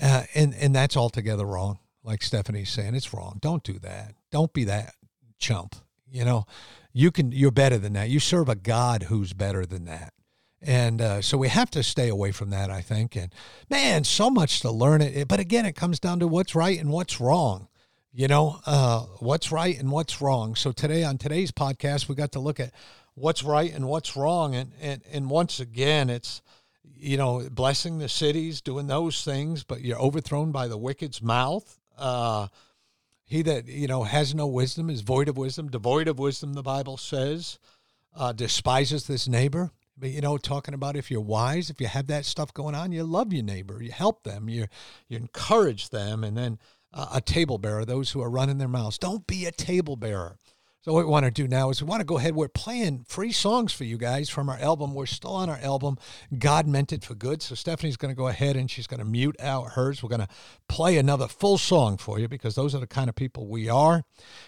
uh, 0.00 0.24
and 0.34 0.54
and 0.54 0.74
that's 0.74 0.96
altogether 0.96 1.46
wrong. 1.46 1.78
Like 2.02 2.22
Stephanie's 2.22 2.70
saying, 2.70 2.94
it's 2.94 3.12
wrong. 3.12 3.38
Don't 3.40 3.62
do 3.62 3.78
that. 3.80 4.14
Don't 4.30 4.52
be 4.52 4.64
that 4.64 4.94
chump. 5.38 5.76
You 6.10 6.24
know, 6.24 6.46
you 6.92 7.10
can. 7.10 7.32
You're 7.32 7.50
better 7.50 7.78
than 7.78 7.92
that. 7.94 8.08
You 8.10 8.20
serve 8.20 8.48
a 8.48 8.56
God 8.56 9.04
who's 9.04 9.32
better 9.32 9.64
than 9.64 9.84
that. 9.84 10.12
And 10.60 11.00
uh, 11.00 11.22
so 11.22 11.38
we 11.38 11.48
have 11.48 11.70
to 11.70 11.82
stay 11.82 12.08
away 12.08 12.32
from 12.32 12.50
that, 12.50 12.70
I 12.70 12.80
think. 12.80 13.14
And 13.16 13.32
man, 13.70 14.04
so 14.04 14.28
much 14.28 14.60
to 14.60 14.70
learn. 14.70 15.02
It. 15.02 15.28
But 15.28 15.40
again, 15.40 15.66
it 15.66 15.76
comes 15.76 16.00
down 16.00 16.18
to 16.20 16.26
what's 16.26 16.54
right 16.54 16.78
and 16.78 16.90
what's 16.90 17.20
wrong 17.20 17.68
you 18.18 18.26
know? 18.26 18.58
Uh, 18.66 19.00
what's 19.20 19.52
right 19.52 19.78
and 19.78 19.92
what's 19.92 20.20
wrong. 20.20 20.56
So 20.56 20.72
today 20.72 21.04
on 21.04 21.18
today's 21.18 21.52
podcast 21.52 22.08
we 22.08 22.16
got 22.16 22.32
to 22.32 22.40
look 22.40 22.58
at 22.58 22.72
what's 23.14 23.44
right 23.44 23.72
and 23.72 23.86
what's 23.86 24.16
wrong. 24.16 24.56
And 24.56 24.72
and, 24.80 25.02
and 25.12 25.30
once 25.30 25.60
again 25.60 26.10
it's 26.10 26.42
you 26.82 27.16
know 27.16 27.48
blessing 27.48 27.98
the 27.98 28.08
cities 28.08 28.60
doing 28.60 28.88
those 28.88 29.22
things 29.22 29.62
but 29.62 29.82
you're 29.82 30.00
overthrown 30.00 30.50
by 30.50 30.66
the 30.66 30.76
wicked's 30.76 31.22
mouth. 31.22 31.78
Uh, 31.96 32.48
he 33.24 33.42
that 33.42 33.68
you 33.68 33.86
know 33.86 34.02
has 34.02 34.34
no 34.34 34.48
wisdom 34.48 34.90
is 34.90 35.02
void 35.02 35.28
of 35.28 35.36
wisdom 35.36 35.68
devoid 35.68 36.08
of 36.08 36.18
wisdom 36.18 36.54
the 36.54 36.62
bible 36.62 36.96
says 36.96 37.58
uh, 38.16 38.32
despises 38.32 39.06
this 39.06 39.28
neighbor 39.28 39.70
but 39.98 40.10
you 40.10 40.20
know 40.20 40.38
talking 40.38 40.74
about 40.74 40.96
if 40.96 41.10
you're 41.10 41.20
wise 41.20 41.70
if 41.70 41.80
you 41.80 41.86
have 41.86 42.06
that 42.06 42.24
stuff 42.24 42.52
going 42.54 42.74
on 42.74 42.92
you 42.92 43.02
love 43.04 43.32
your 43.32 43.42
neighbor 43.42 43.82
you 43.82 43.90
help 43.90 44.22
them 44.22 44.48
you 44.48 44.66
you 45.08 45.16
encourage 45.16 45.90
them 45.90 46.24
and 46.24 46.36
then 46.36 46.58
uh, 46.92 47.06
a 47.14 47.20
table 47.20 47.58
bearer 47.58 47.84
those 47.84 48.10
who 48.10 48.20
are 48.20 48.30
running 48.30 48.58
their 48.58 48.68
mouths. 48.68 48.98
Don't 48.98 49.26
be 49.26 49.46
a 49.46 49.52
table 49.52 49.96
bearer 49.96 50.36
So 50.88 50.94
what 50.94 51.04
we 51.04 51.10
want 51.10 51.26
to 51.26 51.30
do 51.30 51.46
now 51.46 51.68
is 51.68 51.82
we 51.82 51.86
want 51.86 52.00
to 52.00 52.06
go 52.06 52.16
ahead. 52.16 52.34
We're 52.34 52.48
playing 52.48 53.04
free 53.06 53.30
songs 53.30 53.74
for 53.74 53.84
you 53.84 53.98
guys 53.98 54.30
from 54.30 54.48
our 54.48 54.56
album. 54.56 54.94
We're 54.94 55.04
still 55.04 55.34
on 55.34 55.50
our 55.50 55.58
album, 55.58 55.98
God 56.38 56.66
Meant 56.66 56.94
It 56.94 57.04
for 57.04 57.14
Good. 57.14 57.42
So 57.42 57.54
Stephanie's 57.54 57.98
going 57.98 58.10
to 58.10 58.16
go 58.16 58.28
ahead 58.28 58.56
and 58.56 58.70
she's 58.70 58.86
going 58.86 59.00
to 59.00 59.04
mute 59.04 59.36
out 59.38 59.72
hers. 59.72 60.02
We're 60.02 60.08
going 60.08 60.22
to 60.22 60.28
play 60.66 60.96
another 60.96 61.28
full 61.28 61.58
song 61.58 61.98
for 61.98 62.18
you 62.18 62.26
because 62.26 62.54
those 62.54 62.74
are 62.74 62.78
the 62.78 62.86
kind 62.86 63.10
of 63.10 63.16
people 63.16 63.48
we 63.48 63.68
are. 63.68 64.04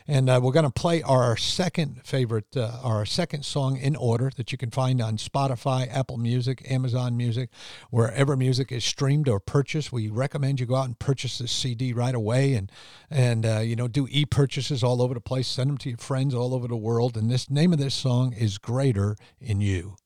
And 0.09 0.31
uh, 0.31 0.40
we're 0.42 0.53
going 0.53 0.64
to 0.64 0.70
play 0.70 1.03
our 1.03 1.37
second 1.37 2.00
favorite, 2.07 2.57
uh, 2.57 2.81
our 2.83 3.05
second 3.05 3.44
song 3.44 3.76
in 3.76 3.94
order 3.94 4.31
that 4.38 4.50
you 4.50 4.57
can 4.57 4.70
find 4.70 5.03
on 5.03 5.18
Spotify, 5.18 5.94
Apple 5.94 6.16
Music, 6.16 6.62
Amazon 6.70 7.18
Music, 7.18 7.50
wherever 7.90 8.35
music 8.35 8.72
is 8.72 8.83
streamed 8.83 9.29
or 9.29 9.40
purchased. 9.40 9.92
We 9.92 10.09
recommend 10.09 10.59
you 10.59 10.64
go 10.64 10.76
out 10.76 10.87
and 10.87 10.98
purchase 10.98 11.37
this 11.37 11.53
CD 11.53 11.92
right 11.92 12.14
away 12.14 12.55
and 12.55 12.72
and 13.11 13.44
uh, 13.44 13.59
you 13.59 13.76
know 13.76 13.88
do 13.88 14.07
e-purchases 14.11 14.83
all 14.83 15.03
over 15.03 15.12
the 15.12 15.20
place. 15.20 15.46
Send 15.46 15.68
them 15.68 15.76
to 15.79 15.90
your 15.90 15.98
friends 15.98 16.30
all 16.35 16.55
over 16.55 16.69
the 16.69 16.77
world. 16.77 17.16
And 17.16 17.31
this 17.31 17.51
name 17.51 17.73
of 17.73 17.79
this 17.79 17.95
song 17.95 18.33
is 18.33 18.59
Greater 18.59 19.16
in 19.40 19.61
You. 19.61 19.97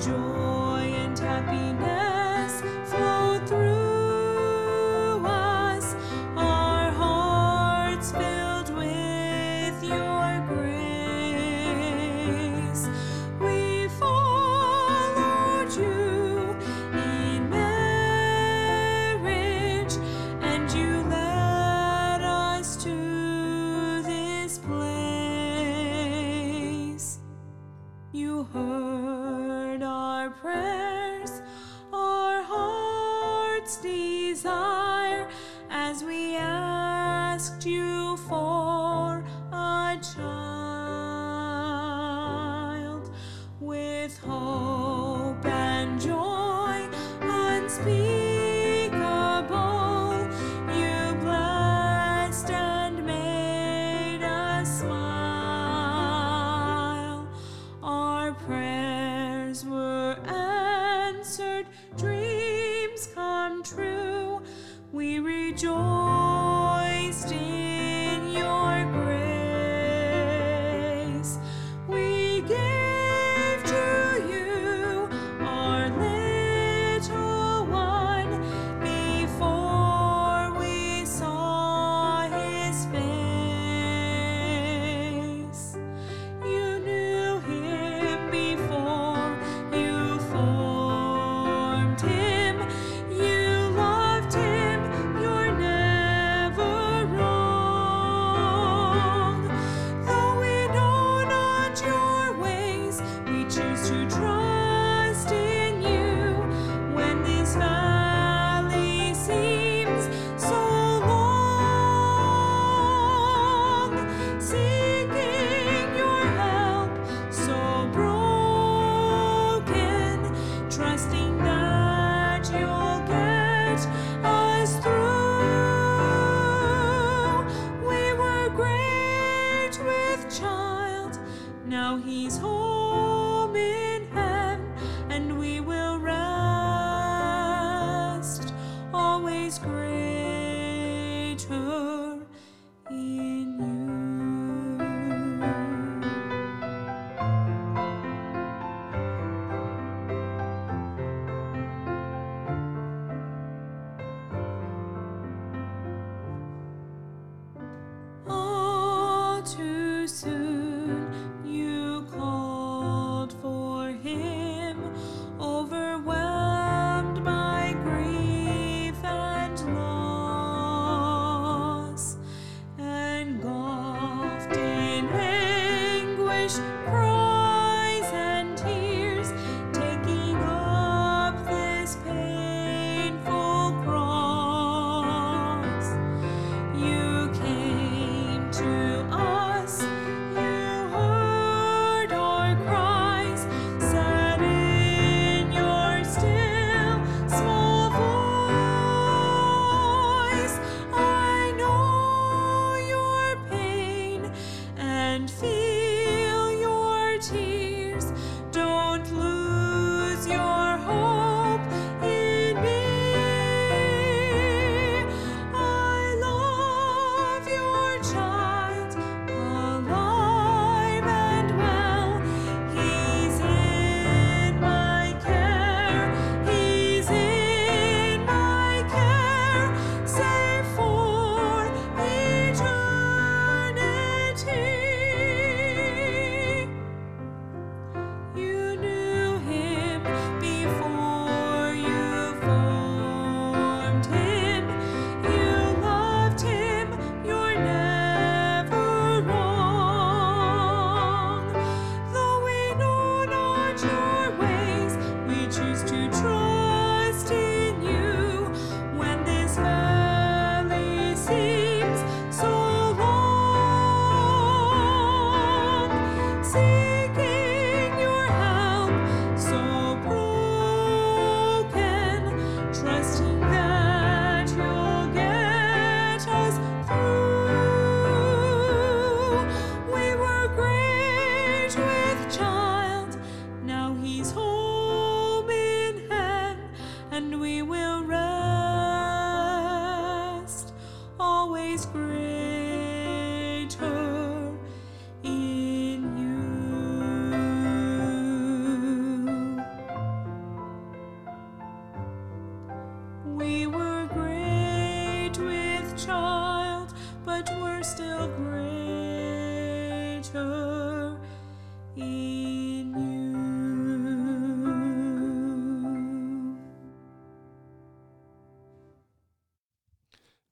Joy 0.00 0.29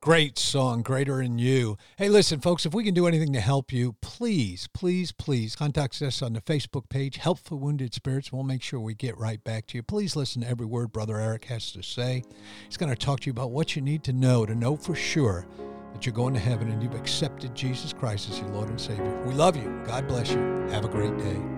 Great 0.09 0.39
song, 0.39 0.81
Greater 0.81 1.21
in 1.21 1.39
You. 1.39 1.77
Hey, 1.99 2.09
listen, 2.09 2.41
folks, 2.41 2.65
if 2.65 2.73
we 2.73 2.83
can 2.83 2.95
do 2.95 3.07
anything 3.07 3.35
to 3.35 3.41
help 3.41 3.71
you, 3.71 3.95
please, 4.01 4.67
please, 4.73 5.13
please 5.13 5.55
contact 5.55 6.01
us 6.01 6.23
on 6.23 6.33
the 6.33 6.41
Facebook 6.41 6.89
page, 6.89 7.19
Help 7.19 7.39
for 7.39 7.57
Wounded 7.57 7.93
Spirits. 7.93 8.33
We'll 8.33 8.43
make 8.43 8.63
sure 8.63 8.81
we 8.81 8.95
get 8.95 9.19
right 9.19 9.45
back 9.45 9.67
to 9.67 9.77
you. 9.77 9.83
Please 9.83 10.17
listen 10.17 10.41
to 10.41 10.49
every 10.49 10.65
word 10.65 10.93
Brother 10.93 11.19
Eric 11.19 11.45
has 11.45 11.73
to 11.73 11.83
say. 11.83 12.23
He's 12.65 12.79
going 12.79 12.89
to 12.89 12.97
talk 12.97 13.21
to 13.21 13.27
you 13.27 13.33
about 13.33 13.51
what 13.51 13.77
you 13.77 13.83
need 13.83 14.03
to 14.05 14.15
know 14.15 14.47
to 14.47 14.55
know 14.55 14.79
for 14.79 14.95
sure 14.95 15.47
that 15.93 16.07
you're 16.07 16.15
going 16.15 16.33
to 16.33 16.41
heaven 16.41 16.71
and 16.71 16.83
you've 16.83 16.95
accepted 16.95 17.55
Jesus 17.55 17.93
Christ 17.93 18.31
as 18.31 18.39
your 18.39 18.49
Lord 18.49 18.71
and 18.71 18.81
Savior. 18.81 19.23
We 19.27 19.35
love 19.35 19.57
you. 19.57 19.83
God 19.85 20.09
bless 20.09 20.31
you. 20.31 20.39
Have 20.71 20.87
a 20.87 20.89
great 20.89 21.19
day. 21.19 21.58